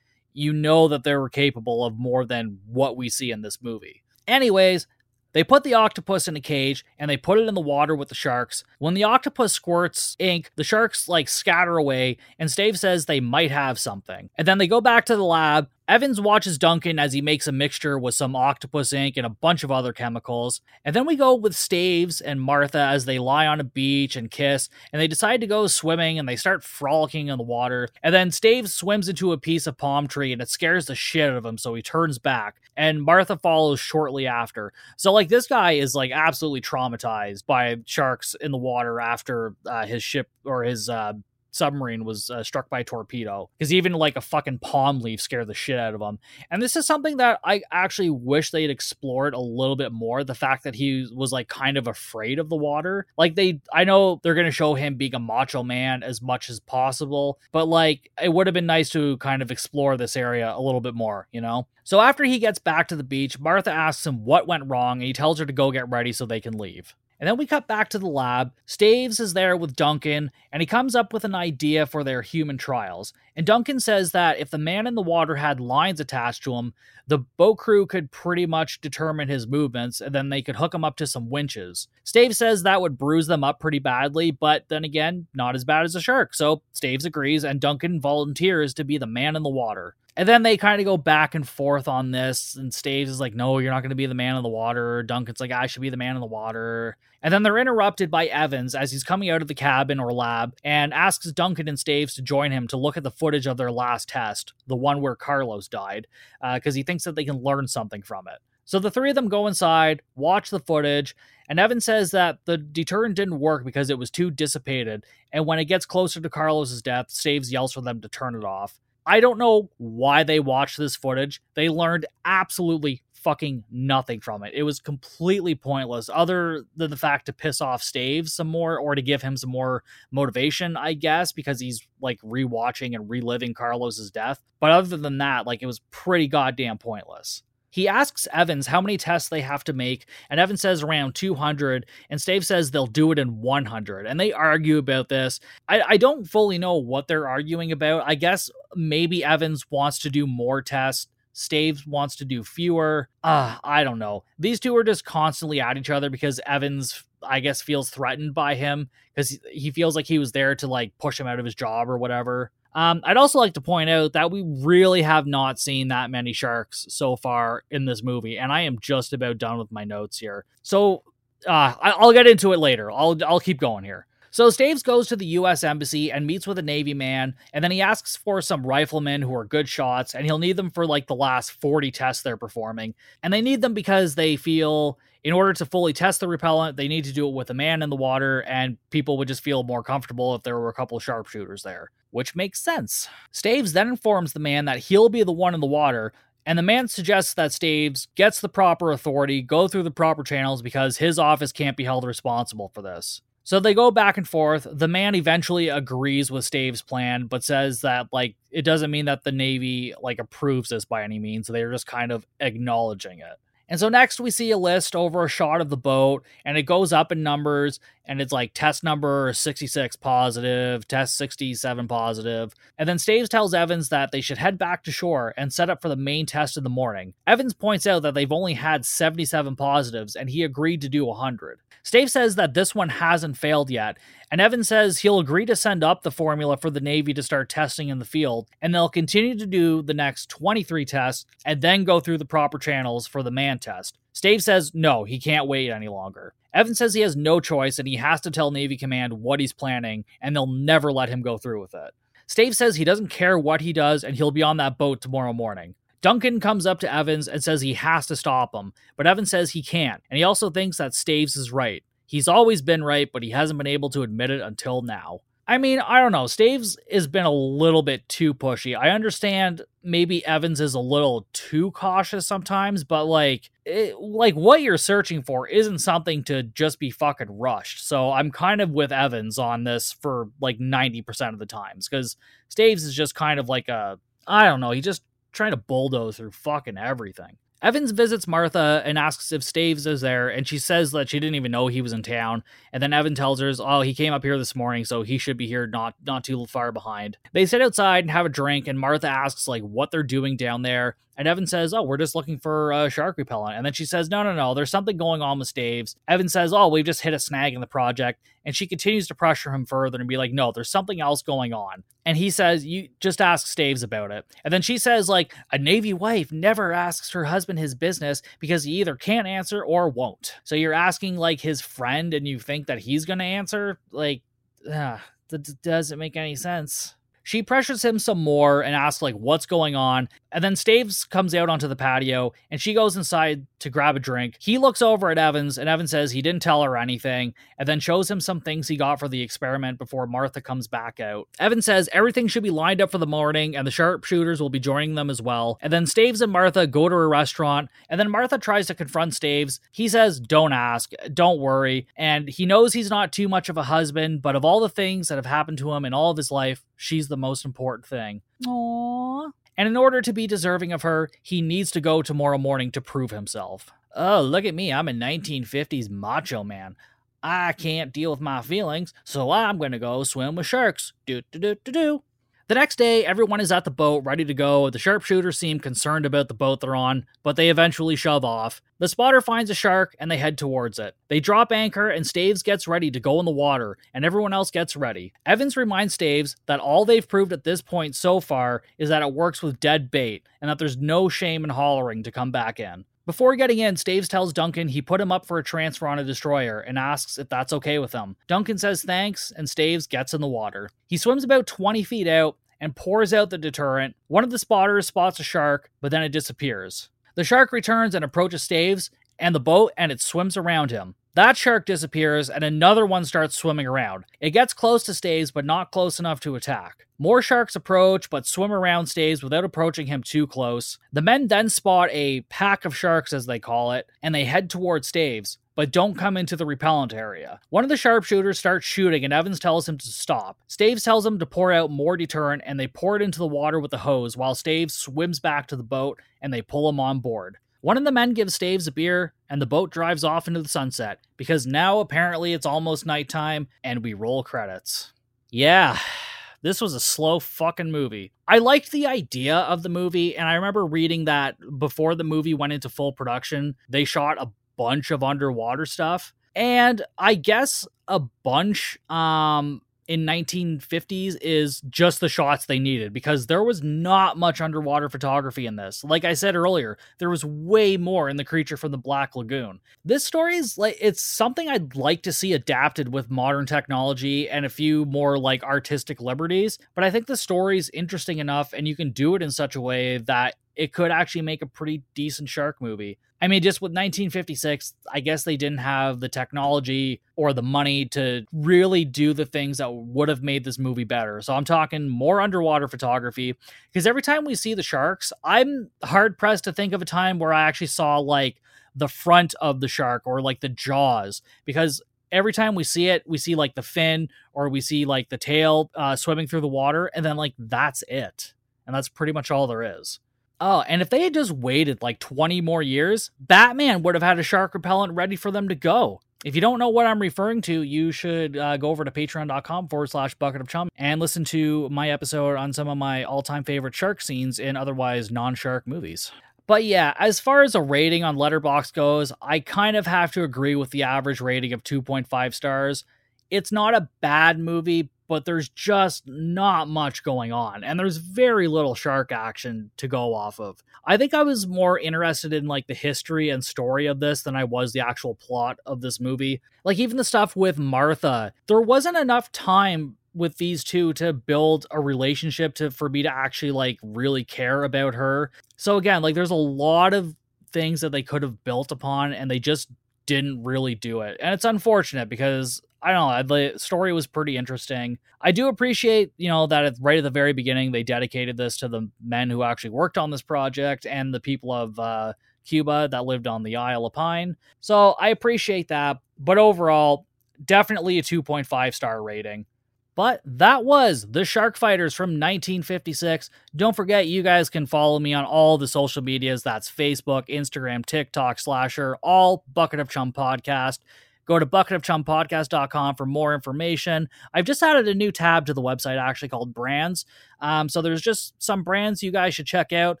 you 0.32 0.52
know 0.52 0.88
that 0.88 1.04
they 1.04 1.14
were 1.14 1.28
capable 1.28 1.84
of 1.84 1.98
more 1.98 2.24
than 2.24 2.58
what 2.66 2.96
we 2.96 3.08
see 3.08 3.30
in 3.30 3.42
this 3.42 3.58
movie. 3.60 4.02
Anyways, 4.26 4.86
they 5.32 5.44
put 5.44 5.62
the 5.62 5.74
octopus 5.74 6.26
in 6.26 6.36
a 6.36 6.40
cage 6.40 6.84
and 6.98 7.10
they 7.10 7.16
put 7.16 7.38
it 7.38 7.46
in 7.46 7.54
the 7.54 7.60
water 7.60 7.94
with 7.94 8.08
the 8.08 8.14
sharks. 8.14 8.64
When 8.78 8.94
the 8.94 9.04
octopus 9.04 9.52
squirts 9.52 10.16
ink, 10.18 10.50
the 10.56 10.64
sharks 10.64 11.08
like 11.08 11.28
scatter 11.28 11.76
away, 11.76 12.16
and 12.38 12.50
Stave 12.50 12.78
says 12.78 13.06
they 13.06 13.20
might 13.20 13.50
have 13.50 13.78
something. 13.78 14.30
And 14.36 14.46
then 14.46 14.58
they 14.58 14.66
go 14.66 14.80
back 14.80 15.04
to 15.06 15.16
the 15.16 15.24
lab. 15.24 15.68
Evans 15.90 16.20
watches 16.20 16.56
Duncan 16.56 17.00
as 17.00 17.14
he 17.14 17.20
makes 17.20 17.48
a 17.48 17.52
mixture 17.52 17.98
with 17.98 18.14
some 18.14 18.36
octopus 18.36 18.92
ink 18.92 19.16
and 19.16 19.26
a 19.26 19.28
bunch 19.30 19.64
of 19.64 19.72
other 19.72 19.92
chemicals. 19.92 20.60
And 20.84 20.94
then 20.94 21.04
we 21.04 21.16
go 21.16 21.34
with 21.34 21.56
Staves 21.56 22.20
and 22.20 22.40
Martha 22.40 22.78
as 22.78 23.06
they 23.06 23.18
lie 23.18 23.48
on 23.48 23.58
a 23.58 23.64
beach 23.64 24.14
and 24.14 24.30
kiss, 24.30 24.68
and 24.92 25.02
they 25.02 25.08
decide 25.08 25.40
to 25.40 25.48
go 25.48 25.66
swimming 25.66 26.16
and 26.16 26.28
they 26.28 26.36
start 26.36 26.62
frolicking 26.62 27.26
in 27.26 27.38
the 27.38 27.42
water. 27.42 27.88
And 28.04 28.14
then 28.14 28.30
Staves 28.30 28.72
swims 28.72 29.08
into 29.08 29.32
a 29.32 29.38
piece 29.38 29.66
of 29.66 29.78
palm 29.78 30.06
tree 30.06 30.32
and 30.32 30.40
it 30.40 30.48
scares 30.48 30.86
the 30.86 30.94
shit 30.94 31.28
out 31.28 31.36
of 31.36 31.44
him, 31.44 31.58
so 31.58 31.74
he 31.74 31.82
turns 31.82 32.20
back. 32.20 32.60
And 32.76 33.02
Martha 33.02 33.36
follows 33.36 33.80
shortly 33.80 34.28
after. 34.28 34.72
So, 34.96 35.12
like, 35.12 35.28
this 35.28 35.48
guy 35.48 35.72
is 35.72 35.96
like 35.96 36.12
absolutely 36.12 36.60
traumatized 36.60 37.46
by 37.46 37.78
sharks 37.84 38.36
in 38.40 38.52
the 38.52 38.58
water 38.58 39.00
after 39.00 39.56
uh, 39.66 39.86
his 39.86 40.04
ship 40.04 40.28
or 40.44 40.62
his 40.62 40.88
uh, 40.88 41.14
submarine 41.50 42.04
was 42.04 42.30
uh, 42.30 42.42
struck 42.42 42.68
by 42.68 42.80
a 42.80 42.84
torpedo 42.84 43.48
because 43.58 43.72
even 43.72 43.92
like 43.92 44.16
a 44.16 44.20
fucking 44.20 44.58
palm 44.58 45.00
leaf 45.00 45.20
scared 45.20 45.46
the 45.46 45.54
shit 45.54 45.78
out 45.78 45.94
of 45.94 46.00
him. 46.00 46.18
And 46.50 46.62
this 46.62 46.76
is 46.76 46.86
something 46.86 47.16
that 47.18 47.40
i 47.44 47.62
actually 47.70 48.10
wish 48.10 48.50
they'd 48.50 48.70
explored 48.70 49.34
a 49.34 49.40
little 49.40 49.76
bit 49.76 49.92
more 49.92 50.24
the 50.24 50.34
fact 50.34 50.64
that 50.64 50.74
he 50.74 51.06
was 51.14 51.32
like 51.32 51.48
kind 51.48 51.76
of 51.76 51.86
afraid 51.86 52.38
of 52.38 52.48
the 52.48 52.56
water. 52.56 53.06
Like 53.16 53.34
they 53.34 53.60
i 53.72 53.84
know 53.84 54.20
they're 54.22 54.34
gonna 54.34 54.50
show 54.50 54.74
him 54.74 54.94
being 54.94 55.14
a 55.14 55.18
macho 55.18 55.62
man 55.62 56.02
as 56.02 56.22
much 56.22 56.50
as 56.50 56.60
possible 56.60 57.38
but 57.52 57.66
like 57.66 58.10
it 58.22 58.32
would 58.32 58.46
have 58.46 58.54
been 58.54 58.66
nice 58.66 58.90
to 58.90 59.16
kind 59.18 59.42
of 59.42 59.50
explore 59.50 59.96
this 59.96 60.16
area 60.16 60.52
a 60.54 60.60
little 60.60 60.80
bit 60.80 60.94
more 60.94 61.28
you 61.32 61.40
know? 61.40 61.66
So 61.84 62.00
after 62.00 62.24
he 62.24 62.38
gets 62.38 62.58
back 62.58 62.88
to 62.88 62.96
the 62.96 63.04
beach 63.04 63.38
martha 63.38 63.70
asks 63.70 64.06
him 64.06 64.24
what 64.24 64.46
went 64.46 64.68
wrong 64.68 64.98
and 64.98 65.06
he 65.06 65.12
tells 65.12 65.38
her 65.38 65.46
to 65.46 65.52
go 65.52 65.70
get 65.70 65.88
ready 65.88 66.12
so 66.12 66.26
they 66.26 66.40
can 66.40 66.56
leave 66.56 66.94
and 67.20 67.28
then 67.28 67.36
we 67.36 67.46
cut 67.46 67.68
back 67.68 67.90
to 67.90 67.98
the 67.98 68.06
lab. 68.06 68.52
Staves 68.64 69.20
is 69.20 69.34
there 69.34 69.56
with 69.56 69.76
Duncan, 69.76 70.30
and 70.50 70.62
he 70.62 70.66
comes 70.66 70.96
up 70.96 71.12
with 71.12 71.24
an 71.24 71.34
idea 71.34 71.84
for 71.84 72.02
their 72.02 72.22
human 72.22 72.56
trials. 72.56 73.12
And 73.36 73.46
Duncan 73.46 73.78
says 73.78 74.12
that 74.12 74.38
if 74.38 74.50
the 74.50 74.58
man 74.58 74.86
in 74.86 74.94
the 74.94 75.02
water 75.02 75.36
had 75.36 75.60
lines 75.60 76.00
attached 76.00 76.42
to 76.44 76.54
him, 76.54 76.72
the 77.06 77.18
boat 77.18 77.58
crew 77.58 77.86
could 77.86 78.10
pretty 78.10 78.46
much 78.46 78.80
determine 78.80 79.28
his 79.28 79.46
movements, 79.46 80.00
and 80.00 80.14
then 80.14 80.30
they 80.30 80.40
could 80.40 80.56
hook 80.56 80.74
him 80.74 80.84
up 80.84 80.96
to 80.96 81.06
some 81.06 81.28
winches. 81.28 81.88
Staves 82.04 82.38
says 82.38 82.62
that 82.62 82.80
would 82.80 82.96
bruise 82.96 83.26
them 83.26 83.44
up 83.44 83.60
pretty 83.60 83.78
badly, 83.80 84.30
but 84.30 84.64
then 84.68 84.84
again, 84.84 85.26
not 85.34 85.54
as 85.54 85.64
bad 85.64 85.84
as 85.84 85.94
a 85.94 86.00
shark. 86.00 86.34
So 86.34 86.62
Staves 86.72 87.04
agrees, 87.04 87.44
and 87.44 87.60
Duncan 87.60 88.00
volunteers 88.00 88.72
to 88.74 88.84
be 88.84 88.96
the 88.96 89.06
man 89.06 89.36
in 89.36 89.42
the 89.42 89.50
water. 89.50 89.94
And 90.16 90.28
then 90.28 90.42
they 90.42 90.56
kind 90.56 90.80
of 90.80 90.84
go 90.84 90.96
back 90.96 91.34
and 91.34 91.48
forth 91.48 91.86
on 91.86 92.10
this, 92.10 92.56
and 92.56 92.74
Staves 92.74 93.10
is 93.10 93.20
like, 93.20 93.34
"No, 93.34 93.58
you're 93.58 93.72
not 93.72 93.80
going 93.80 93.90
to 93.90 93.96
be 93.96 94.06
the 94.06 94.14
man 94.14 94.36
in 94.36 94.42
the 94.42 94.48
water." 94.48 95.02
Duncan's 95.02 95.40
like, 95.40 95.52
"I 95.52 95.66
should 95.66 95.82
be 95.82 95.90
the 95.90 95.96
man 95.96 96.16
in 96.16 96.20
the 96.20 96.26
water." 96.26 96.96
And 97.22 97.32
then 97.32 97.42
they're 97.42 97.58
interrupted 97.58 98.10
by 98.10 98.26
Evans 98.26 98.74
as 98.74 98.92
he's 98.92 99.04
coming 99.04 99.28
out 99.30 99.42
of 99.42 99.48
the 99.48 99.54
cabin 99.54 100.00
or 100.00 100.12
lab 100.12 100.54
and 100.64 100.94
asks 100.94 101.30
Duncan 101.32 101.68
and 101.68 101.78
Staves 101.78 102.14
to 102.14 102.22
join 102.22 102.50
him 102.50 102.66
to 102.68 102.78
look 102.78 102.96
at 102.96 103.02
the 103.02 103.10
footage 103.10 103.46
of 103.46 103.58
their 103.58 103.70
last 103.70 104.08
test, 104.08 104.54
the 104.66 104.76
one 104.76 105.02
where 105.02 105.16
Carlos 105.16 105.68
died, 105.68 106.06
because 106.54 106.74
uh, 106.74 106.78
he 106.78 106.82
thinks 106.82 107.04
that 107.04 107.14
they 107.16 107.24
can 107.24 107.42
learn 107.42 107.68
something 107.68 108.02
from 108.02 108.26
it. 108.26 108.38
So 108.64 108.78
the 108.78 108.90
three 108.90 109.10
of 109.10 109.16
them 109.16 109.28
go 109.28 109.46
inside, 109.46 110.00
watch 110.14 110.50
the 110.50 110.60
footage, 110.60 111.14
and 111.48 111.58
Evan 111.58 111.80
says 111.80 112.12
that 112.12 112.38
the 112.44 112.56
deterrent 112.56 113.16
didn't 113.16 113.40
work 113.40 113.64
because 113.64 113.90
it 113.90 113.98
was 113.98 114.10
too 114.10 114.30
dissipated. 114.30 115.04
And 115.32 115.44
when 115.44 115.58
it 115.58 115.64
gets 115.64 115.84
closer 115.84 116.20
to 116.20 116.30
Carlos's 116.30 116.80
death, 116.80 117.10
Staves 117.10 117.52
yells 117.52 117.72
for 117.72 117.80
them 117.80 118.00
to 118.00 118.08
turn 118.08 118.34
it 118.34 118.44
off. 118.44 118.78
I 119.06 119.20
don't 119.20 119.38
know 119.38 119.70
why 119.78 120.22
they 120.22 120.40
watched 120.40 120.78
this 120.78 120.96
footage. 120.96 121.42
They 121.54 121.68
learned 121.68 122.06
absolutely 122.24 123.02
fucking 123.12 123.64
nothing 123.70 124.20
from 124.20 124.42
it. 124.44 124.54
It 124.54 124.62
was 124.62 124.80
completely 124.80 125.54
pointless, 125.54 126.08
other 126.12 126.64
than 126.76 126.90
the 126.90 126.96
fact 126.96 127.26
to 127.26 127.32
piss 127.32 127.60
off 127.60 127.82
Stave 127.82 128.28
some 128.28 128.48
more 128.48 128.78
or 128.78 128.94
to 128.94 129.02
give 129.02 129.22
him 129.22 129.36
some 129.36 129.50
more 129.50 129.82
motivation, 130.10 130.76
I 130.76 130.94
guess, 130.94 131.32
because 131.32 131.60
he's 131.60 131.86
like 132.00 132.20
rewatching 132.22 132.94
and 132.94 133.10
reliving 133.10 133.54
Carlos's 133.54 134.10
death. 134.10 134.42
But 134.58 134.70
other 134.72 134.96
than 134.96 135.18
that, 135.18 135.46
like 135.46 135.62
it 135.62 135.66
was 135.66 135.80
pretty 135.90 136.28
goddamn 136.28 136.78
pointless. 136.78 137.42
He 137.70 137.88
asks 137.88 138.26
Evans 138.32 138.66
how 138.66 138.80
many 138.80 138.96
tests 138.96 139.28
they 139.28 139.40
have 139.40 139.64
to 139.64 139.72
make, 139.72 140.06
and 140.28 140.38
Evans 140.40 140.60
says 140.60 140.82
around 140.82 141.14
200, 141.14 141.86
and 142.10 142.20
Stave 142.20 142.44
says 142.44 142.70
they'll 142.70 142.86
do 142.86 143.12
it 143.12 143.18
in 143.18 143.40
100. 143.40 144.06
And 144.06 144.18
they 144.18 144.32
argue 144.32 144.78
about 144.78 145.08
this. 145.08 145.40
I, 145.68 145.82
I 145.82 145.96
don't 145.96 146.28
fully 146.28 146.58
know 146.58 146.74
what 146.74 147.06
they're 147.06 147.28
arguing 147.28 147.72
about. 147.72 148.02
I 148.06 148.14
guess 148.14 148.50
maybe 148.74 149.24
Evans 149.24 149.64
wants 149.70 149.98
to 150.00 150.10
do 150.10 150.26
more 150.26 150.62
tests 150.62 151.08
Staves 151.32 151.86
wants 151.86 152.16
to 152.16 152.24
do 152.24 152.42
fewer. 152.42 153.08
Uh, 153.22 153.56
I 153.62 153.84
don't 153.84 153.98
know. 153.98 154.24
These 154.38 154.60
two 154.60 154.76
are 154.76 154.84
just 154.84 155.04
constantly 155.04 155.60
at 155.60 155.76
each 155.76 155.90
other 155.90 156.10
because 156.10 156.40
Evans, 156.44 157.04
I 157.22 157.40
guess, 157.40 157.62
feels 157.62 157.88
threatened 157.88 158.34
by 158.34 158.56
him 158.56 158.90
because 159.14 159.38
he 159.50 159.70
feels 159.70 159.94
like 159.94 160.06
he 160.06 160.18
was 160.18 160.32
there 160.32 160.54
to 160.56 160.66
like 160.66 160.96
push 160.98 161.20
him 161.20 161.26
out 161.26 161.38
of 161.38 161.44
his 161.44 161.54
job 161.54 161.88
or 161.88 161.98
whatever. 161.98 162.50
Um, 162.74 163.00
I'd 163.04 163.16
also 163.16 163.38
like 163.38 163.54
to 163.54 163.60
point 163.60 163.90
out 163.90 164.12
that 164.12 164.30
we 164.30 164.42
really 164.42 165.02
have 165.02 165.26
not 165.26 165.58
seen 165.58 165.88
that 165.88 166.10
many 166.10 166.32
sharks 166.32 166.86
so 166.88 167.16
far 167.16 167.64
in 167.70 167.84
this 167.84 168.02
movie, 168.02 168.38
and 168.38 168.52
I 168.52 168.62
am 168.62 168.78
just 168.78 169.12
about 169.12 169.38
done 169.38 169.58
with 169.58 169.72
my 169.72 169.84
notes 169.84 170.18
here. 170.18 170.44
So 170.62 171.02
uh, 171.46 171.74
I'll 171.80 172.12
get 172.12 172.26
into 172.26 172.52
it 172.52 172.58
later. 172.58 172.90
I'll 172.90 173.18
I'll 173.24 173.40
keep 173.40 173.58
going 173.58 173.84
here. 173.84 174.06
So 174.32 174.48
Staves 174.48 174.84
goes 174.84 175.08
to 175.08 175.16
the 175.16 175.26
US 175.26 175.64
Embassy 175.64 176.12
and 176.12 176.24
meets 176.24 176.46
with 176.46 176.58
a 176.58 176.62
Navy 176.62 176.94
man, 176.94 177.34
and 177.52 177.64
then 177.64 177.72
he 177.72 177.80
asks 177.80 178.16
for 178.16 178.40
some 178.40 178.64
riflemen 178.64 179.22
who 179.22 179.34
are 179.34 179.44
good 179.44 179.68
shots, 179.68 180.14
and 180.14 180.24
he'll 180.24 180.38
need 180.38 180.56
them 180.56 180.70
for 180.70 180.86
like 180.86 181.08
the 181.08 181.16
last 181.16 181.50
40 181.60 181.90
tests 181.90 182.22
they're 182.22 182.36
performing. 182.36 182.94
And 183.22 183.32
they 183.32 183.42
need 183.42 183.60
them 183.60 183.74
because 183.74 184.14
they 184.14 184.36
feel 184.36 184.98
in 185.22 185.32
order 185.32 185.52
to 185.52 185.66
fully 185.66 185.92
test 185.92 186.20
the 186.20 186.28
repellent, 186.28 186.76
they 186.76 186.88
need 186.88 187.04
to 187.04 187.12
do 187.12 187.28
it 187.28 187.34
with 187.34 187.50
a 187.50 187.54
man 187.54 187.82
in 187.82 187.90
the 187.90 187.96
water, 187.96 188.42
and 188.42 188.78
people 188.90 189.18
would 189.18 189.28
just 189.28 189.42
feel 189.42 189.62
more 189.62 189.82
comfortable 189.82 190.34
if 190.34 190.42
there 190.42 190.58
were 190.58 190.68
a 190.68 190.74
couple 190.74 190.98
sharpshooters 190.98 191.62
there, 191.62 191.90
which 192.10 192.34
makes 192.34 192.60
sense. 192.60 193.08
Staves 193.30 193.72
then 193.72 193.88
informs 193.88 194.32
the 194.32 194.40
man 194.40 194.64
that 194.64 194.78
he'll 194.78 195.08
be 195.08 195.22
the 195.22 195.32
one 195.32 195.54
in 195.54 195.60
the 195.60 195.66
water, 195.66 196.12
and 196.46 196.58
the 196.58 196.62
man 196.62 196.88
suggests 196.88 197.34
that 197.34 197.52
Staves 197.52 198.08
gets 198.14 198.40
the 198.40 198.48
proper 198.48 198.92
authority, 198.92 199.42
go 199.42 199.68
through 199.68 199.82
the 199.82 199.90
proper 199.90 200.22
channels 200.22 200.62
because 200.62 200.96
his 200.96 201.18
office 201.18 201.52
can't 201.52 201.76
be 201.76 201.84
held 201.84 202.04
responsible 202.04 202.68
for 202.68 202.80
this. 202.80 203.20
So 203.44 203.58
they 203.58 203.74
go 203.74 203.90
back 203.90 204.16
and 204.16 204.28
forth. 204.28 204.66
The 204.70 204.88
man 204.88 205.14
eventually 205.14 205.68
agrees 205.68 206.30
with 206.30 206.44
Staves' 206.44 206.82
plan, 206.82 207.26
but 207.26 207.42
says 207.42 207.80
that 207.80 208.06
like 208.12 208.36
it 208.50 208.62
doesn't 208.62 208.90
mean 208.90 209.06
that 209.06 209.24
the 209.24 209.32
Navy 209.32 209.94
like 210.00 210.18
approves 210.18 210.68
this 210.68 210.84
by 210.84 211.02
any 211.02 211.18
means. 211.18 211.46
They're 211.46 211.72
just 211.72 211.86
kind 211.86 212.12
of 212.12 212.26
acknowledging 212.38 213.20
it. 213.20 213.38
And 213.70 213.78
so 213.78 213.88
next 213.88 214.18
we 214.18 214.32
see 214.32 214.50
a 214.50 214.58
list 214.58 214.96
over 214.96 215.24
a 215.24 215.28
shot 215.28 215.60
of 215.60 215.70
the 215.70 215.76
boat, 215.76 216.24
and 216.44 216.58
it 216.58 216.64
goes 216.64 216.92
up 216.92 217.12
in 217.12 217.22
numbers, 217.22 217.78
and 218.04 218.20
it's 218.20 218.32
like 218.32 218.52
test 218.52 218.82
number 218.82 219.32
66 219.32 219.94
positive, 219.94 220.88
test 220.88 221.16
67 221.16 221.86
positive. 221.86 222.52
And 222.76 222.88
then 222.88 222.98
Staves 222.98 223.28
tells 223.28 223.54
Evans 223.54 223.88
that 223.90 224.10
they 224.10 224.20
should 224.20 224.38
head 224.38 224.58
back 224.58 224.82
to 224.84 224.90
shore 224.90 225.32
and 225.36 225.52
set 225.52 225.70
up 225.70 225.80
for 225.80 225.88
the 225.88 225.94
main 225.94 226.26
test 226.26 226.56
in 226.56 226.64
the 226.64 226.68
morning. 226.68 227.14
Evans 227.28 227.54
points 227.54 227.86
out 227.86 228.02
that 228.02 228.14
they've 228.14 228.32
only 228.32 228.54
had 228.54 228.84
77 228.84 229.54
positives, 229.54 230.16
and 230.16 230.28
he 230.30 230.42
agreed 230.42 230.80
to 230.80 230.88
do 230.88 231.04
100. 231.04 231.60
Stave 231.82 232.10
says 232.10 232.34
that 232.34 232.54
this 232.54 232.74
one 232.74 232.88
hasn't 232.88 233.36
failed 233.36 233.70
yet, 233.70 233.98
and 234.30 234.40
Evan 234.40 234.62
says 234.64 234.98
he'll 234.98 235.18
agree 235.18 235.46
to 235.46 235.56
send 235.56 235.82
up 235.82 236.02
the 236.02 236.10
formula 236.10 236.56
for 236.56 236.70
the 236.70 236.80
Navy 236.80 237.14
to 237.14 237.22
start 237.22 237.48
testing 237.48 237.88
in 237.88 237.98
the 237.98 238.04
field, 238.04 238.48
and 238.60 238.74
they'll 238.74 238.88
continue 238.88 239.36
to 239.36 239.46
do 239.46 239.82
the 239.82 239.94
next 239.94 240.28
23 240.28 240.84
tests 240.84 241.24
and 241.44 241.62
then 241.62 241.84
go 241.84 242.00
through 242.00 242.18
the 242.18 242.24
proper 242.24 242.58
channels 242.58 243.06
for 243.06 243.22
the 243.22 243.30
man 243.30 243.58
test. 243.58 243.98
Stave 244.12 244.42
says 244.42 244.72
no, 244.74 245.04
he 245.04 245.18
can't 245.18 245.48
wait 245.48 245.70
any 245.70 245.88
longer. 245.88 246.34
Evan 246.52 246.74
says 246.74 246.94
he 246.94 247.00
has 247.00 247.16
no 247.16 247.40
choice 247.40 247.78
and 247.78 247.86
he 247.86 247.96
has 247.96 248.20
to 248.22 248.30
tell 248.30 248.50
Navy 248.50 248.76
Command 248.76 249.12
what 249.14 249.40
he's 249.40 249.52
planning, 249.52 250.04
and 250.20 250.34
they'll 250.34 250.46
never 250.46 250.92
let 250.92 251.08
him 251.08 251.22
go 251.22 251.38
through 251.38 251.60
with 251.60 251.74
it. 251.74 251.94
Stave 252.26 252.54
says 252.54 252.76
he 252.76 252.84
doesn't 252.84 253.08
care 253.08 253.36
what 253.36 253.60
he 253.60 253.72
does 253.72 254.04
and 254.04 254.14
he'll 254.16 254.30
be 254.30 254.42
on 254.42 254.58
that 254.58 254.78
boat 254.78 255.00
tomorrow 255.00 255.32
morning. 255.32 255.74
Duncan 256.02 256.40
comes 256.40 256.66
up 256.66 256.80
to 256.80 256.92
Evans 256.92 257.28
and 257.28 257.42
says 257.42 257.60
he 257.60 257.74
has 257.74 258.06
to 258.06 258.16
stop 258.16 258.54
him, 258.54 258.72
but 258.96 259.06
Evans 259.06 259.30
says 259.30 259.50
he 259.50 259.62
can't, 259.62 260.02
and 260.10 260.16
he 260.16 260.24
also 260.24 260.50
thinks 260.50 260.78
that 260.78 260.94
Staves 260.94 261.36
is 261.36 261.52
right. 261.52 261.82
He's 262.06 262.28
always 262.28 262.62
been 262.62 262.82
right, 262.82 263.08
but 263.12 263.22
he 263.22 263.30
hasn't 263.30 263.58
been 263.58 263.66
able 263.66 263.90
to 263.90 264.02
admit 264.02 264.30
it 264.30 264.40
until 264.40 264.82
now. 264.82 265.20
I 265.50 265.58
mean, 265.58 265.80
I 265.80 266.00
don't 266.00 266.12
know. 266.12 266.28
Staves 266.28 266.78
has 266.92 267.08
been 267.08 267.26
a 267.26 267.32
little 267.32 267.82
bit 267.82 268.08
too 268.08 268.34
pushy. 268.34 268.78
I 268.78 268.90
understand 268.90 269.62
maybe 269.82 270.24
Evans 270.24 270.60
is 270.60 270.74
a 270.74 270.80
little 270.80 271.26
too 271.32 271.72
cautious 271.72 272.24
sometimes, 272.24 272.84
but 272.84 273.06
like, 273.06 273.50
it, 273.64 273.98
like 273.98 274.34
what 274.34 274.62
you're 274.62 274.78
searching 274.78 275.24
for 275.24 275.48
isn't 275.48 275.80
something 275.80 276.22
to 276.24 276.44
just 276.44 276.78
be 276.78 276.92
fucking 276.92 277.36
rushed. 277.36 277.84
So 277.84 278.12
I'm 278.12 278.30
kind 278.30 278.60
of 278.60 278.70
with 278.70 278.92
Evans 278.92 279.38
on 279.40 279.64
this 279.64 279.92
for 279.92 280.28
like 280.40 280.60
90% 280.60 281.32
of 281.32 281.40
the 281.40 281.46
times 281.46 281.88
because 281.88 282.16
Staves 282.48 282.84
is 282.84 282.94
just 282.94 283.16
kind 283.16 283.40
of 283.40 283.48
like 283.48 283.68
a, 283.68 283.98
I 284.28 284.44
don't 284.44 284.60
know. 284.60 284.70
He 284.70 284.80
just 284.80 285.02
trying 285.32 285.52
to 285.52 285.56
bulldoze 285.56 286.16
through 286.16 286.32
fucking 286.32 286.78
everything. 286.78 287.36
Evans 287.62 287.90
visits 287.90 288.26
Martha 288.26 288.82
and 288.86 288.98
asks 288.98 289.32
if 289.32 289.42
Staves 289.42 289.86
is 289.86 290.00
there, 290.00 290.30
and 290.30 290.48
she 290.48 290.58
says 290.58 290.92
that 290.92 291.10
she 291.10 291.20
didn't 291.20 291.34
even 291.34 291.52
know 291.52 291.66
he 291.66 291.82
was 291.82 291.92
in 291.92 292.02
town. 292.02 292.42
And 292.72 292.82
then 292.82 292.94
Evan 292.94 293.14
tells 293.14 293.38
her, 293.40 293.52
"Oh, 293.60 293.82
he 293.82 293.92
came 293.92 294.14
up 294.14 294.22
here 294.22 294.38
this 294.38 294.56
morning, 294.56 294.86
so 294.86 295.02
he 295.02 295.18
should 295.18 295.36
be 295.36 295.46
here, 295.46 295.66
not 295.66 295.94
not 296.06 296.24
too 296.24 296.46
far 296.46 296.72
behind." 296.72 297.18
They 297.34 297.44
sit 297.44 297.60
outside 297.60 298.04
and 298.04 298.10
have 298.10 298.24
a 298.24 298.30
drink, 298.30 298.66
and 298.66 298.80
Martha 298.80 299.08
asks 299.08 299.46
like 299.46 299.62
what 299.62 299.90
they're 299.90 300.02
doing 300.02 300.38
down 300.38 300.62
there, 300.62 300.96
and 301.20 301.28
Evan 301.28 301.46
says, 301.46 301.74
"Oh, 301.74 301.82
we're 301.82 301.98
just 301.98 302.14
looking 302.14 302.38
for 302.38 302.72
a 302.72 302.88
shark 302.88 303.18
repellent." 303.18 303.54
And 303.54 303.66
then 303.66 303.74
she 303.74 303.84
says, 303.84 304.08
"No, 304.08 304.22
no, 304.22 304.34
no, 304.34 304.54
there's 304.54 304.70
something 304.70 304.96
going 304.96 305.20
on 305.20 305.38
with 305.38 305.48
Staves." 305.48 305.94
Evan 306.08 306.30
says, 306.30 306.54
"Oh, 306.54 306.68
we've 306.68 306.86
just 306.86 307.02
hit 307.02 307.12
a 307.12 307.18
snag 307.18 307.52
in 307.52 307.60
the 307.60 307.66
project," 307.66 308.22
and 308.46 308.56
she 308.56 308.66
continues 308.66 309.06
to 309.08 309.14
pressure 309.14 309.52
him 309.52 309.66
further 309.66 309.98
and 309.98 310.08
be 310.08 310.16
like, 310.16 310.32
"No, 310.32 310.50
there's 310.50 310.70
something 310.70 310.98
else 310.98 311.20
going 311.20 311.52
on." 311.52 311.84
And 312.06 312.16
he 312.16 312.30
says, 312.30 312.64
"You 312.64 312.88
just 313.00 313.20
ask 313.20 313.46
Staves 313.46 313.82
about 313.82 314.10
it." 314.10 314.24
And 314.44 314.52
then 314.52 314.62
she 314.62 314.78
says, 314.78 315.10
"Like 315.10 315.34
a 315.52 315.58
Navy 315.58 315.92
wife 315.92 316.32
never 316.32 316.72
asks 316.72 317.12
her 317.12 317.26
husband 317.26 317.58
his 317.58 317.74
business 317.74 318.22
because 318.38 318.64
he 318.64 318.80
either 318.80 318.96
can't 318.96 319.28
answer 319.28 319.62
or 319.62 319.90
won't." 319.90 320.36
So 320.44 320.54
you're 320.54 320.72
asking 320.72 321.18
like 321.18 321.42
his 321.42 321.60
friend, 321.60 322.14
and 322.14 322.26
you 322.26 322.38
think 322.38 322.66
that 322.68 322.78
he's 322.78 323.04
going 323.04 323.18
to 323.18 323.26
answer? 323.26 323.78
Like, 323.90 324.22
uh, 324.66 324.96
that 325.28 325.62
doesn't 325.62 325.98
make 325.98 326.16
any 326.16 326.34
sense. 326.34 326.94
She 327.22 327.42
pressures 327.42 327.84
him 327.84 327.98
some 327.98 328.22
more 328.22 328.62
and 328.62 328.74
asks 328.74 329.02
like 329.02 329.14
what's 329.14 329.46
going 329.46 329.76
on. 329.76 330.08
And 330.32 330.44
then 330.44 330.56
Staves 330.56 331.04
comes 331.04 331.34
out 331.34 331.48
onto 331.48 331.68
the 331.68 331.76
patio 331.76 332.32
and 332.50 332.60
she 332.60 332.74
goes 332.74 332.96
inside 332.96 333.46
to 333.60 333.70
grab 333.70 333.96
a 333.96 334.00
drink. 334.00 334.36
He 334.38 334.58
looks 334.58 334.80
over 334.80 335.10
at 335.10 335.18
Evans 335.18 335.58
and 335.58 335.68
Evans 335.68 335.90
says 335.90 336.12
he 336.12 336.22
didn't 336.22 336.42
tell 336.42 336.62
her 336.62 336.76
anything 336.76 337.34
and 337.58 337.68
then 337.68 337.80
shows 337.80 338.10
him 338.10 338.20
some 338.20 338.40
things 338.40 338.68
he 338.68 338.76
got 338.76 338.98
for 338.98 339.08
the 339.08 339.22
experiment 339.22 339.78
before 339.78 340.06
Martha 340.06 340.40
comes 340.40 340.66
back 340.66 341.00
out. 341.00 341.28
Evans 341.38 341.66
says 341.66 341.88
everything 341.92 342.26
should 342.26 342.42
be 342.42 342.50
lined 342.50 342.80
up 342.80 342.90
for 342.90 342.98
the 342.98 343.06
morning 343.06 343.56
and 343.56 343.66
the 343.66 343.70
sharpshooters 343.70 344.40
will 344.40 344.50
be 344.50 344.60
joining 344.60 344.94
them 344.94 345.10
as 345.10 345.20
well. 345.20 345.58
And 345.60 345.72
then 345.72 345.86
Staves 345.86 346.20
and 346.20 346.32
Martha 346.32 346.66
go 346.66 346.88
to 346.88 346.94
a 346.94 347.08
restaurant 347.08 347.68
and 347.88 347.98
then 347.98 348.10
Martha 348.10 348.38
tries 348.38 348.66
to 348.68 348.74
confront 348.74 349.14
Staves. 349.14 349.60
He 349.72 349.88
says, 349.88 350.20
Don't 350.20 350.52
ask, 350.52 350.92
don't 351.12 351.40
worry. 351.40 351.86
And 351.96 352.28
he 352.28 352.46
knows 352.46 352.72
he's 352.72 352.90
not 352.90 353.12
too 353.12 353.28
much 353.28 353.48
of 353.48 353.56
a 353.56 353.64
husband, 353.64 354.22
but 354.22 354.36
of 354.36 354.44
all 354.44 354.60
the 354.60 354.68
things 354.68 355.08
that 355.08 355.16
have 355.16 355.26
happened 355.26 355.58
to 355.58 355.72
him 355.72 355.84
in 355.84 355.92
all 355.92 356.10
of 356.10 356.16
his 356.16 356.30
life, 356.30 356.64
she's 356.76 357.08
the 357.08 357.16
most 357.16 357.44
important 357.44 357.86
thing. 357.86 358.22
Aww. 358.46 359.32
And 359.60 359.68
in 359.68 359.76
order 359.76 360.00
to 360.00 360.14
be 360.14 360.26
deserving 360.26 360.72
of 360.72 360.80
her, 360.80 361.10
he 361.20 361.42
needs 361.42 361.70
to 361.72 361.82
go 361.82 362.00
tomorrow 362.00 362.38
morning 362.38 362.70
to 362.70 362.80
prove 362.80 363.10
himself. 363.10 363.70
Oh, 363.94 364.22
look 364.22 364.46
at 364.46 364.54
me. 364.54 364.72
I'm 364.72 364.88
a 364.88 364.92
1950s 364.92 365.90
macho 365.90 366.42
man. 366.42 366.76
I 367.22 367.52
can't 367.52 367.92
deal 367.92 368.10
with 368.10 368.22
my 368.22 368.40
feelings, 368.40 368.94
so 369.04 369.30
I'm 369.30 369.58
to 369.72 369.78
go 369.78 370.02
swim 370.02 370.34
with 370.34 370.46
sharks. 370.46 370.94
Do, 371.04 371.20
do, 371.30 371.38
do, 371.38 371.56
do, 371.62 371.72
do. 371.72 372.02
The 372.50 372.56
next 372.56 372.78
day, 372.78 373.06
everyone 373.06 373.38
is 373.38 373.52
at 373.52 373.62
the 373.62 373.70
boat 373.70 374.04
ready 374.04 374.24
to 374.24 374.34
go. 374.34 374.70
The 374.70 374.80
sharpshooters 374.80 375.38
seem 375.38 375.60
concerned 375.60 376.04
about 376.04 376.26
the 376.26 376.34
boat 376.34 376.60
they're 376.60 376.74
on, 376.74 377.06
but 377.22 377.36
they 377.36 377.48
eventually 377.48 377.94
shove 377.94 378.24
off. 378.24 378.60
The 378.80 378.88
spotter 378.88 379.20
finds 379.20 379.50
a 379.50 379.54
shark 379.54 379.94
and 380.00 380.10
they 380.10 380.16
head 380.16 380.36
towards 380.36 380.80
it. 380.80 380.96
They 381.06 381.20
drop 381.20 381.52
anchor 381.52 381.88
and 381.88 382.04
Staves 382.04 382.42
gets 382.42 382.66
ready 382.66 382.90
to 382.90 382.98
go 382.98 383.20
in 383.20 383.24
the 383.24 383.30
water, 383.30 383.78
and 383.94 384.04
everyone 384.04 384.32
else 384.32 384.50
gets 384.50 384.74
ready. 384.74 385.12
Evans 385.24 385.56
reminds 385.56 385.94
Staves 385.94 386.34
that 386.46 386.58
all 386.58 386.84
they've 386.84 387.06
proved 387.06 387.32
at 387.32 387.44
this 387.44 387.62
point 387.62 387.94
so 387.94 388.18
far 388.18 388.64
is 388.78 388.88
that 388.88 389.02
it 389.02 389.14
works 389.14 389.44
with 389.44 389.60
dead 389.60 389.88
bait, 389.88 390.26
and 390.40 390.50
that 390.50 390.58
there's 390.58 390.76
no 390.76 391.08
shame 391.08 391.44
in 391.44 391.50
hollering 391.50 392.02
to 392.02 392.10
come 392.10 392.32
back 392.32 392.58
in. 392.58 392.84
Before 393.10 393.34
getting 393.34 393.58
in, 393.58 393.76
Staves 393.76 394.06
tells 394.06 394.32
Duncan 394.32 394.68
he 394.68 394.80
put 394.80 395.00
him 395.00 395.10
up 395.10 395.26
for 395.26 395.36
a 395.38 395.42
transfer 395.42 395.88
on 395.88 395.98
a 395.98 396.04
destroyer 396.04 396.60
and 396.60 396.78
asks 396.78 397.18
if 397.18 397.28
that's 397.28 397.52
okay 397.54 397.80
with 397.80 397.90
him. 397.90 398.14
Duncan 398.28 398.56
says 398.56 398.84
thanks, 398.84 399.32
and 399.36 399.50
Staves 399.50 399.88
gets 399.88 400.14
in 400.14 400.20
the 400.20 400.28
water. 400.28 400.70
He 400.86 400.96
swims 400.96 401.24
about 401.24 401.48
20 401.48 401.82
feet 401.82 402.06
out 402.06 402.36
and 402.60 402.76
pours 402.76 403.12
out 403.12 403.30
the 403.30 403.36
deterrent. 403.36 403.96
One 404.06 404.22
of 404.22 404.30
the 404.30 404.38
spotters 404.38 404.86
spots 404.86 405.18
a 405.18 405.24
shark, 405.24 405.72
but 405.80 405.90
then 405.90 406.04
it 406.04 406.12
disappears. 406.12 406.88
The 407.16 407.24
shark 407.24 407.50
returns 407.50 407.96
and 407.96 408.04
approaches 408.04 408.44
Staves 408.44 408.92
and 409.18 409.34
the 409.34 409.40
boat, 409.40 409.72
and 409.76 409.90
it 409.90 410.00
swims 410.00 410.36
around 410.36 410.70
him. 410.70 410.94
That 411.14 411.36
shark 411.36 411.66
disappears, 411.66 412.30
and 412.30 412.44
another 412.44 412.86
one 412.86 413.04
starts 413.04 413.36
swimming 413.36 413.66
around. 413.66 414.04
It 414.20 414.30
gets 414.30 414.54
close 414.54 414.84
to 414.84 414.94
Staves, 414.94 415.32
but 415.32 415.44
not 415.44 415.72
close 415.72 415.98
enough 415.98 416.20
to 416.20 416.36
attack. 416.36 416.86
More 416.98 417.20
sharks 417.20 417.56
approach, 417.56 418.10
but 418.10 418.26
swim 418.26 418.52
around 418.52 418.86
Staves 418.86 419.22
without 419.22 419.44
approaching 419.44 419.86
him 419.86 420.02
too 420.02 420.26
close. 420.26 420.78
The 420.92 421.02
men 421.02 421.26
then 421.26 421.48
spot 421.48 421.88
a 421.92 422.20
pack 422.22 422.64
of 422.64 422.76
sharks, 422.76 423.12
as 423.12 423.26
they 423.26 423.40
call 423.40 423.72
it, 423.72 423.88
and 424.02 424.14
they 424.14 424.24
head 424.24 424.48
towards 424.48 424.86
Staves 424.88 425.38
but 425.56 425.72
don't 425.72 425.98
come 425.98 426.16
into 426.16 426.36
the 426.36 426.46
repellent 426.46 426.94
area. 426.94 427.38
One 427.50 427.64
of 427.64 427.68
the 427.68 427.76
sharpshooters 427.76 428.38
starts 428.38 428.64
shooting, 428.64 429.04
and 429.04 429.12
Evans 429.12 429.38
tells 429.38 429.68
him 429.68 429.76
to 429.76 429.86
stop. 429.88 430.38
Staves 430.46 430.82
tells 430.84 431.04
him 431.04 431.18
to 431.18 431.26
pour 431.26 431.52
out 431.52 431.70
more 431.70 431.98
deterrent, 431.98 432.42
and 432.46 432.58
they 432.58 432.66
pour 432.66 432.96
it 432.96 433.02
into 433.02 433.18
the 433.18 433.26
water 433.26 433.60
with 433.60 433.70
the 433.70 433.76
hose, 433.76 434.16
while 434.16 434.34
Staves 434.34 434.72
swims 434.72 435.20
back 435.20 435.48
to 435.48 435.56
the 435.56 435.62
boat 435.62 436.00
and 436.22 436.32
they 436.32 436.40
pull 436.40 436.66
him 436.66 436.80
on 436.80 437.00
board. 437.00 437.36
One 437.62 437.76
of 437.76 437.84
the 437.84 437.92
men 437.92 438.14
gives 438.14 438.34
Staves 438.34 438.66
a 438.66 438.72
beer, 438.72 439.12
and 439.28 439.40
the 439.40 439.46
boat 439.46 439.70
drives 439.70 440.02
off 440.02 440.26
into 440.26 440.42
the 440.42 440.48
sunset, 440.48 441.00
because 441.16 441.46
now 441.46 441.80
apparently 441.80 442.32
it's 442.32 442.46
almost 442.46 442.86
nighttime, 442.86 443.48
and 443.62 443.82
we 443.82 443.92
roll 443.92 444.22
credits. 444.22 444.92
Yeah, 445.30 445.78
this 446.42 446.60
was 446.60 446.74
a 446.74 446.80
slow 446.80 447.20
fucking 447.20 447.70
movie. 447.70 448.12
I 448.26 448.38
liked 448.38 448.70
the 448.70 448.86
idea 448.86 449.36
of 449.36 449.62
the 449.62 449.68
movie, 449.68 450.16
and 450.16 450.28
I 450.28 450.34
remember 450.34 450.64
reading 450.64 451.04
that 451.04 451.36
before 451.58 451.94
the 451.94 452.04
movie 452.04 452.34
went 452.34 452.52
into 452.52 452.68
full 452.70 452.92
production, 452.92 453.56
they 453.68 453.84
shot 453.84 454.16
a 454.18 454.30
bunch 454.56 454.90
of 454.90 455.02
underwater 455.02 455.66
stuff. 455.66 456.14
And 456.34 456.82
I 456.96 457.14
guess 457.14 457.66
a 457.88 457.98
bunch 457.98 458.78
um 458.88 459.62
in 459.90 460.06
1950s 460.06 461.16
is 461.20 461.62
just 461.62 461.98
the 461.98 462.08
shots 462.08 462.46
they 462.46 462.60
needed 462.60 462.92
because 462.92 463.26
there 463.26 463.42
was 463.42 463.60
not 463.60 464.16
much 464.16 464.40
underwater 464.40 464.88
photography 464.88 465.46
in 465.46 465.56
this. 465.56 465.82
Like 465.82 466.04
I 466.04 466.14
said 466.14 466.36
earlier, 466.36 466.78
there 466.98 467.10
was 467.10 467.24
way 467.24 467.76
more 467.76 468.08
in 468.08 468.16
the 468.16 468.24
creature 468.24 468.56
from 468.56 468.70
the 468.70 468.78
Black 468.78 469.16
Lagoon. 469.16 469.58
This 469.84 470.04
story 470.04 470.36
is 470.36 470.56
like 470.56 470.78
it's 470.80 471.02
something 471.02 471.48
I'd 471.48 471.74
like 471.74 472.02
to 472.02 472.12
see 472.12 472.34
adapted 472.34 472.92
with 472.92 473.10
modern 473.10 473.46
technology 473.46 474.30
and 474.30 474.46
a 474.46 474.48
few 474.48 474.84
more 474.84 475.18
like 475.18 475.42
artistic 475.42 476.00
liberties, 476.00 476.56
but 476.76 476.84
I 476.84 476.92
think 476.92 477.08
the 477.08 477.16
story's 477.16 477.68
interesting 477.70 478.18
enough 478.18 478.52
and 478.52 478.68
you 478.68 478.76
can 478.76 478.92
do 478.92 479.16
it 479.16 479.22
in 479.22 479.32
such 479.32 479.56
a 479.56 479.60
way 479.60 479.98
that 479.98 480.36
it 480.54 480.72
could 480.72 480.92
actually 480.92 481.22
make 481.22 481.42
a 481.42 481.46
pretty 481.46 481.82
decent 481.94 482.28
shark 482.28 482.60
movie. 482.60 482.96
I 483.22 483.28
mean, 483.28 483.42
just 483.42 483.60
with 483.60 483.70
1956, 483.70 484.74
I 484.90 485.00
guess 485.00 485.24
they 485.24 485.36
didn't 485.36 485.58
have 485.58 486.00
the 486.00 486.08
technology 486.08 487.02
or 487.16 487.34
the 487.34 487.42
money 487.42 487.84
to 487.86 488.24
really 488.32 488.84
do 488.86 489.12
the 489.12 489.26
things 489.26 489.58
that 489.58 489.70
would 489.70 490.08
have 490.08 490.22
made 490.22 490.44
this 490.44 490.58
movie 490.58 490.84
better. 490.84 491.20
So 491.20 491.34
I'm 491.34 491.44
talking 491.44 491.88
more 491.88 492.22
underwater 492.22 492.66
photography 492.66 493.36
because 493.70 493.86
every 493.86 494.00
time 494.00 494.24
we 494.24 494.34
see 494.34 494.54
the 494.54 494.62
sharks, 494.62 495.12
I'm 495.22 495.70
hard 495.84 496.16
pressed 496.16 496.44
to 496.44 496.52
think 496.52 496.72
of 496.72 496.80
a 496.80 496.86
time 496.86 497.18
where 497.18 497.32
I 497.32 497.42
actually 497.42 497.66
saw 497.66 497.98
like 497.98 498.36
the 498.74 498.88
front 498.88 499.34
of 499.40 499.60
the 499.60 499.68
shark 499.68 500.02
or 500.06 500.22
like 500.22 500.40
the 500.40 500.48
jaws 500.48 501.20
because 501.44 501.82
every 502.12 502.32
time 502.32 502.54
we 502.54 502.64
see 502.64 502.88
it, 502.88 503.02
we 503.06 503.18
see 503.18 503.34
like 503.34 503.54
the 503.54 503.62
fin 503.62 504.08
or 504.32 504.48
we 504.48 504.60
see 504.60 504.84
like 504.84 505.08
the 505.08 505.18
tail 505.18 505.70
uh, 505.74 505.96
swimming 505.96 506.26
through 506.26 506.40
the 506.40 506.48
water, 506.48 506.86
and 506.94 507.04
then 507.04 507.16
like 507.16 507.34
that's 507.38 507.84
it. 507.88 508.34
And 508.66 508.74
that's 508.74 508.88
pretty 508.88 509.12
much 509.12 509.30
all 509.30 509.46
there 509.46 509.78
is. 509.78 509.98
Oh, 510.40 510.62
and 510.62 510.80
if 510.80 510.88
they 510.88 511.02
had 511.02 511.14
just 511.14 511.32
waited 511.32 511.82
like 511.82 511.98
20 511.98 512.40
more 512.40 512.62
years, 512.62 513.10
Batman 513.20 513.82
would 513.82 513.94
have 513.94 514.02
had 514.02 514.18
a 514.18 514.22
shark 514.22 514.54
repellent 514.54 514.94
ready 514.94 515.16
for 515.16 515.30
them 515.30 515.48
to 515.48 515.54
go. 515.54 516.00
If 516.24 516.34
you 516.34 516.40
don't 516.40 516.58
know 516.58 516.68
what 516.68 516.86
I'm 516.86 517.00
referring 517.00 517.40
to, 517.42 517.62
you 517.62 517.92
should 517.92 518.36
uh, 518.36 518.56
go 518.58 518.70
over 518.70 518.84
to 518.84 518.90
patreon.com 518.90 519.68
forward 519.68 519.88
slash 519.88 520.14
bucket 520.14 520.40
of 520.40 520.48
chum 520.48 520.68
and 520.76 521.00
listen 521.00 521.24
to 521.26 521.68
my 521.70 521.90
episode 521.90 522.36
on 522.36 522.52
some 522.52 522.68
of 522.68 522.76
my 522.76 523.04
all 523.04 523.22
time 523.22 523.44
favorite 523.44 523.74
shark 523.74 524.00
scenes 524.00 524.38
in 524.38 524.56
otherwise 524.56 525.10
non 525.10 525.34
shark 525.34 525.66
movies. 525.66 526.12
But 526.46 526.64
yeah, 526.64 526.94
as 526.98 527.20
far 527.20 527.42
as 527.42 527.54
a 527.54 527.62
rating 527.62 528.02
on 528.02 528.16
Letterboxd 528.16 528.74
goes, 528.74 529.12
I 529.22 529.40
kind 529.40 529.76
of 529.76 529.86
have 529.86 530.12
to 530.12 530.22
agree 530.22 530.56
with 530.56 530.70
the 530.70 530.82
average 530.82 531.20
rating 531.20 531.52
of 531.52 531.62
2.5 531.62 532.34
stars. 532.34 532.84
It's 533.30 533.52
not 533.52 533.74
a 533.74 533.88
bad 534.00 534.38
movie, 534.38 534.90
but 535.10 535.24
there's 535.24 535.48
just 535.48 536.06
not 536.06 536.68
much 536.68 537.02
going 537.02 537.32
on 537.32 537.64
and 537.64 537.76
there's 537.76 537.96
very 537.96 538.46
little 538.46 538.76
shark 538.76 539.10
action 539.10 539.68
to 539.76 539.88
go 539.88 540.14
off 540.14 540.38
of. 540.38 540.62
I 540.84 540.96
think 540.96 541.14
I 541.14 541.24
was 541.24 541.48
more 541.48 541.80
interested 541.80 542.32
in 542.32 542.46
like 542.46 542.68
the 542.68 542.74
history 542.74 543.28
and 543.28 543.44
story 543.44 543.86
of 543.86 543.98
this 543.98 544.22
than 544.22 544.36
I 544.36 544.44
was 544.44 544.72
the 544.72 544.86
actual 544.86 545.16
plot 545.16 545.58
of 545.66 545.80
this 545.80 545.98
movie. 545.98 546.40
Like 546.62 546.78
even 546.78 546.96
the 546.96 547.02
stuff 547.02 547.34
with 547.34 547.58
Martha, 547.58 548.32
there 548.46 548.60
wasn't 548.60 548.98
enough 548.98 549.32
time 549.32 549.96
with 550.14 550.36
these 550.36 550.62
two 550.62 550.92
to 550.92 551.12
build 551.12 551.66
a 551.72 551.80
relationship 551.80 552.54
to 552.54 552.70
for 552.70 552.88
me 552.88 553.02
to 553.02 553.12
actually 553.12 553.50
like 553.50 553.80
really 553.82 554.22
care 554.22 554.62
about 554.62 554.94
her. 554.94 555.32
So 555.56 555.76
again, 555.76 556.02
like 556.02 556.14
there's 556.14 556.30
a 556.30 556.36
lot 556.36 556.94
of 556.94 557.16
things 557.52 557.80
that 557.80 557.90
they 557.90 558.04
could 558.04 558.22
have 558.22 558.44
built 558.44 558.70
upon 558.70 559.12
and 559.12 559.28
they 559.28 559.40
just 559.40 559.70
didn't 560.06 560.42
really 560.42 560.74
do 560.74 561.00
it. 561.02 561.16
And 561.20 561.34
it's 561.34 561.44
unfortunate 561.44 562.08
because 562.08 562.62
I 562.82 562.92
don't 562.92 563.28
know. 563.28 563.36
The 563.36 563.58
story 563.58 563.92
was 563.92 564.06
pretty 564.06 564.36
interesting. 564.36 564.98
I 565.20 565.32
do 565.32 565.48
appreciate, 565.48 566.12
you 566.16 566.28
know, 566.28 566.46
that 566.46 566.74
right 566.80 566.98
at 566.98 567.04
the 567.04 567.10
very 567.10 567.32
beginning 567.32 567.72
they 567.72 567.82
dedicated 567.82 568.36
this 568.36 568.56
to 568.58 568.68
the 568.68 568.88
men 569.04 569.28
who 569.30 569.42
actually 569.42 569.70
worked 569.70 569.98
on 569.98 570.10
this 570.10 570.22
project 570.22 570.86
and 570.86 571.12
the 571.12 571.20
people 571.20 571.52
of 571.52 571.78
uh, 571.78 572.14
Cuba 572.44 572.88
that 572.90 573.04
lived 573.04 573.26
on 573.26 573.42
the 573.42 573.56
Isle 573.56 573.86
of 573.86 573.92
Pine. 573.92 574.36
So 574.60 574.92
I 574.98 575.08
appreciate 575.08 575.68
that. 575.68 575.98
But 576.18 576.38
overall, 576.38 577.06
definitely 577.44 577.98
a 577.98 578.02
2.5 578.02 578.74
star 578.74 579.02
rating. 579.02 579.46
But 579.94 580.22
that 580.24 580.64
was 580.64 581.06
The 581.10 581.24
Shark 581.24 581.56
Fighters 581.56 581.94
from 581.94 582.10
1956. 582.10 583.28
Don't 583.54 583.76
forget, 583.76 584.06
you 584.06 584.22
guys 584.22 584.48
can 584.48 584.66
follow 584.66 584.98
me 584.98 585.12
on 585.12 585.24
all 585.24 585.58
the 585.58 585.68
social 585.68 586.02
medias. 586.02 586.42
That's 586.42 586.70
Facebook, 586.70 587.28
Instagram, 587.28 587.84
TikTok, 587.84 588.38
Slasher, 588.38 588.96
all 589.02 589.44
Bucket 589.52 589.80
of 589.80 589.90
Chum 589.90 590.12
Podcast. 590.12 590.78
Go 591.26 591.38
to 591.38 591.46
bucketofchumpodcast.com 591.46 592.96
for 592.96 593.06
more 593.06 593.34
information. 593.34 594.08
I've 594.34 594.46
just 594.46 594.62
added 594.62 594.88
a 594.88 594.94
new 594.94 595.12
tab 595.12 595.46
to 595.46 595.54
the 595.54 595.62
website 595.62 595.96
actually 595.96 596.28
called 596.28 596.54
brands. 596.54 597.04
Um, 597.40 597.68
so 597.68 597.82
there's 597.82 598.02
just 598.02 598.34
some 598.42 598.62
brands 598.62 599.02
you 599.02 599.12
guys 599.12 599.34
should 599.34 599.46
check 599.46 599.72
out. 599.72 600.00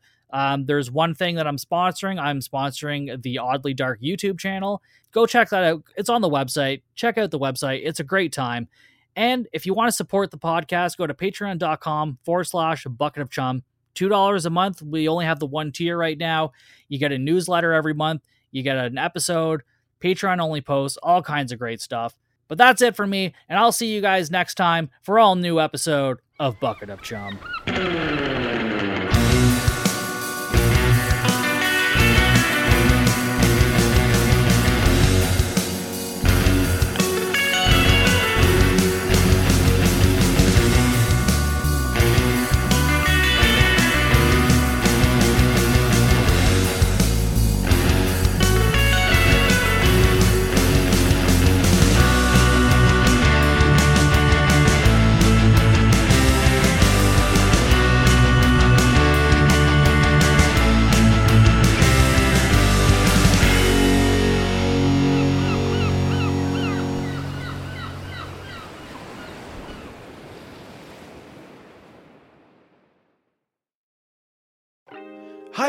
Um, 0.32 0.66
there's 0.66 0.90
one 0.90 1.14
thing 1.14 1.36
that 1.36 1.46
I'm 1.46 1.56
sponsoring. 1.56 2.20
I'm 2.20 2.40
sponsoring 2.40 3.22
the 3.22 3.38
Oddly 3.38 3.74
Dark 3.74 4.00
YouTube 4.00 4.38
channel. 4.38 4.82
Go 5.12 5.26
check 5.26 5.50
that 5.50 5.64
out. 5.64 5.82
It's 5.96 6.08
on 6.08 6.20
the 6.20 6.30
website. 6.30 6.82
Check 6.94 7.18
out 7.18 7.30
the 7.30 7.38
website. 7.38 7.82
It's 7.84 8.00
a 8.00 8.04
great 8.04 8.32
time. 8.32 8.68
And 9.16 9.48
if 9.52 9.66
you 9.66 9.74
want 9.74 9.88
to 9.88 9.92
support 9.92 10.30
the 10.30 10.38
podcast, 10.38 10.96
go 10.96 11.06
to 11.06 11.14
patreon.com 11.14 12.18
forward 12.24 12.44
slash 12.44 12.84
bucket 12.84 13.22
of 13.22 13.30
chum. 13.30 13.62
$2 13.96 14.46
a 14.46 14.50
month. 14.50 14.82
We 14.82 15.08
only 15.08 15.24
have 15.24 15.40
the 15.40 15.46
one 15.46 15.72
tier 15.72 15.98
right 15.98 16.16
now. 16.16 16.52
You 16.88 16.98
get 16.98 17.12
a 17.12 17.18
newsletter 17.18 17.72
every 17.72 17.94
month, 17.94 18.22
you 18.52 18.62
get 18.62 18.76
an 18.76 18.98
episode. 18.98 19.62
Patreon 20.00 20.40
only 20.40 20.60
posts, 20.60 20.96
all 21.02 21.22
kinds 21.22 21.52
of 21.52 21.58
great 21.58 21.80
stuff. 21.80 22.16
But 22.48 22.58
that's 22.58 22.82
it 22.82 22.96
for 22.96 23.06
me, 23.06 23.32
and 23.48 23.58
I'll 23.58 23.70
see 23.70 23.92
you 23.92 24.00
guys 24.00 24.30
next 24.30 24.54
time 24.54 24.90
for 25.02 25.20
all 25.20 25.36
new 25.36 25.60
episode 25.60 26.18
of 26.40 26.58
Bucket 26.58 26.90
of 26.90 27.00
Chum. 27.02 27.38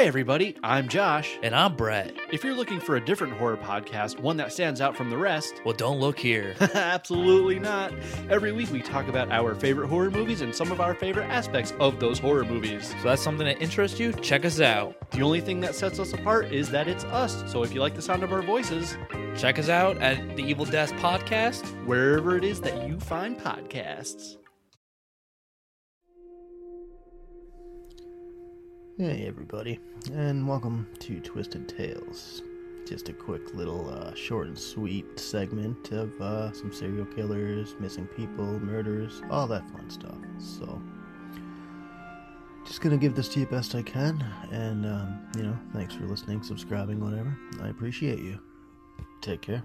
Hi, 0.02 0.08
everybody. 0.08 0.56
I'm 0.64 0.88
Josh. 0.88 1.38
And 1.44 1.54
I'm 1.54 1.76
Brett. 1.76 2.12
If 2.32 2.44
you're 2.44 2.56
looking 2.56 2.80
for 2.80 2.96
a 2.96 3.06
different 3.06 3.34
horror 3.34 3.56
podcast, 3.56 4.20
one 4.20 4.36
that 4.38 4.52
stands 4.52 4.82
out 4.82 4.98
from 4.98 5.12
the 5.12 5.18
rest, 5.18 5.62
Well, 5.64 5.76
don't 5.76 6.00
look 6.00 6.18
here. 6.18 6.56
absolutely 6.60 7.60
not. 7.60 7.94
Every 8.28 8.52
week 8.52 8.72
we 8.72 8.82
talk 8.82 9.08
about 9.08 9.32
our 9.32 9.54
favorite 9.54 9.90
horror 9.90 10.10
movies 10.10 10.42
and 10.42 10.56
some 10.56 10.72
of 10.72 10.82
our 10.82 10.96
favorite 10.96 11.26
aspects 11.26 11.76
of 11.80 12.00
those 12.00 12.18
horror 12.18 12.44
movies. 12.44 12.88
So 13.04 13.10
that's 13.10 13.22
something 13.22 13.46
that 13.46 13.62
interests 13.62 14.00
you? 14.00 14.12
Check 14.14 14.44
us 14.44 14.60
out. 14.60 14.96
The 15.12 15.22
only 15.22 15.40
thing 15.40 15.60
that 15.60 15.76
sets 15.76 16.00
us 16.00 16.14
apart 16.14 16.52
is 16.52 16.72
that 16.72 16.88
it's 16.88 17.04
us. 17.04 17.44
So 17.52 17.62
if 17.62 17.72
you 17.72 17.80
like 17.80 17.94
the 17.94 18.02
sound 18.02 18.24
of 18.24 18.34
our 18.34 18.42
voices, 18.42 18.98
Check 19.38 19.60
us 19.60 19.70
out 19.70 19.98
at 20.00 20.36
the 20.36 20.42
Evil 20.44 20.66
Death 20.66 20.92
Podcast. 20.94 21.64
wherever 21.86 22.36
it 22.38 22.44
is 22.44 22.60
that 22.62 22.88
you 22.88 23.00
find 23.00 23.40
podcasts. 23.40 24.38
Hey, 28.98 29.26
everybody, 29.26 29.80
and 30.14 30.46
welcome 30.46 30.86
to 31.00 31.22
Twisted 31.22 31.70
Tales. 31.70 32.44
Just 32.86 33.08
a 33.08 33.14
quick 33.14 33.54
little 33.56 33.90
uh, 33.90 34.14
short 34.16 34.48
and 34.48 34.58
sweet 34.58 35.18
segment 35.18 35.92
of 35.94 36.20
uh, 36.20 36.52
some 36.52 36.74
serial 36.74 37.06
killers, 37.06 37.74
missing 37.80 38.06
people, 38.06 38.60
murders, 38.60 39.22
all 39.32 39.48
that 39.48 39.68
fun 39.72 39.90
stuff. 39.90 40.18
So, 40.38 40.82
just 42.66 42.82
gonna 42.82 42.98
give 42.98 43.16
this 43.16 43.30
to 43.30 43.40
you 43.40 43.46
best 43.46 43.74
I 43.76 43.82
can, 43.82 44.24
and 44.52 44.86
um, 44.86 45.22
you 45.38 45.44
know, 45.44 45.58
thanks 45.72 45.96
for 45.96 46.04
listening, 46.04 46.44
subscribing, 46.44 47.00
whatever. 47.00 47.36
I 47.62 47.70
appreciate 47.70 48.20
you. 48.20 48.40
Take 49.22 49.42
care. 49.42 49.64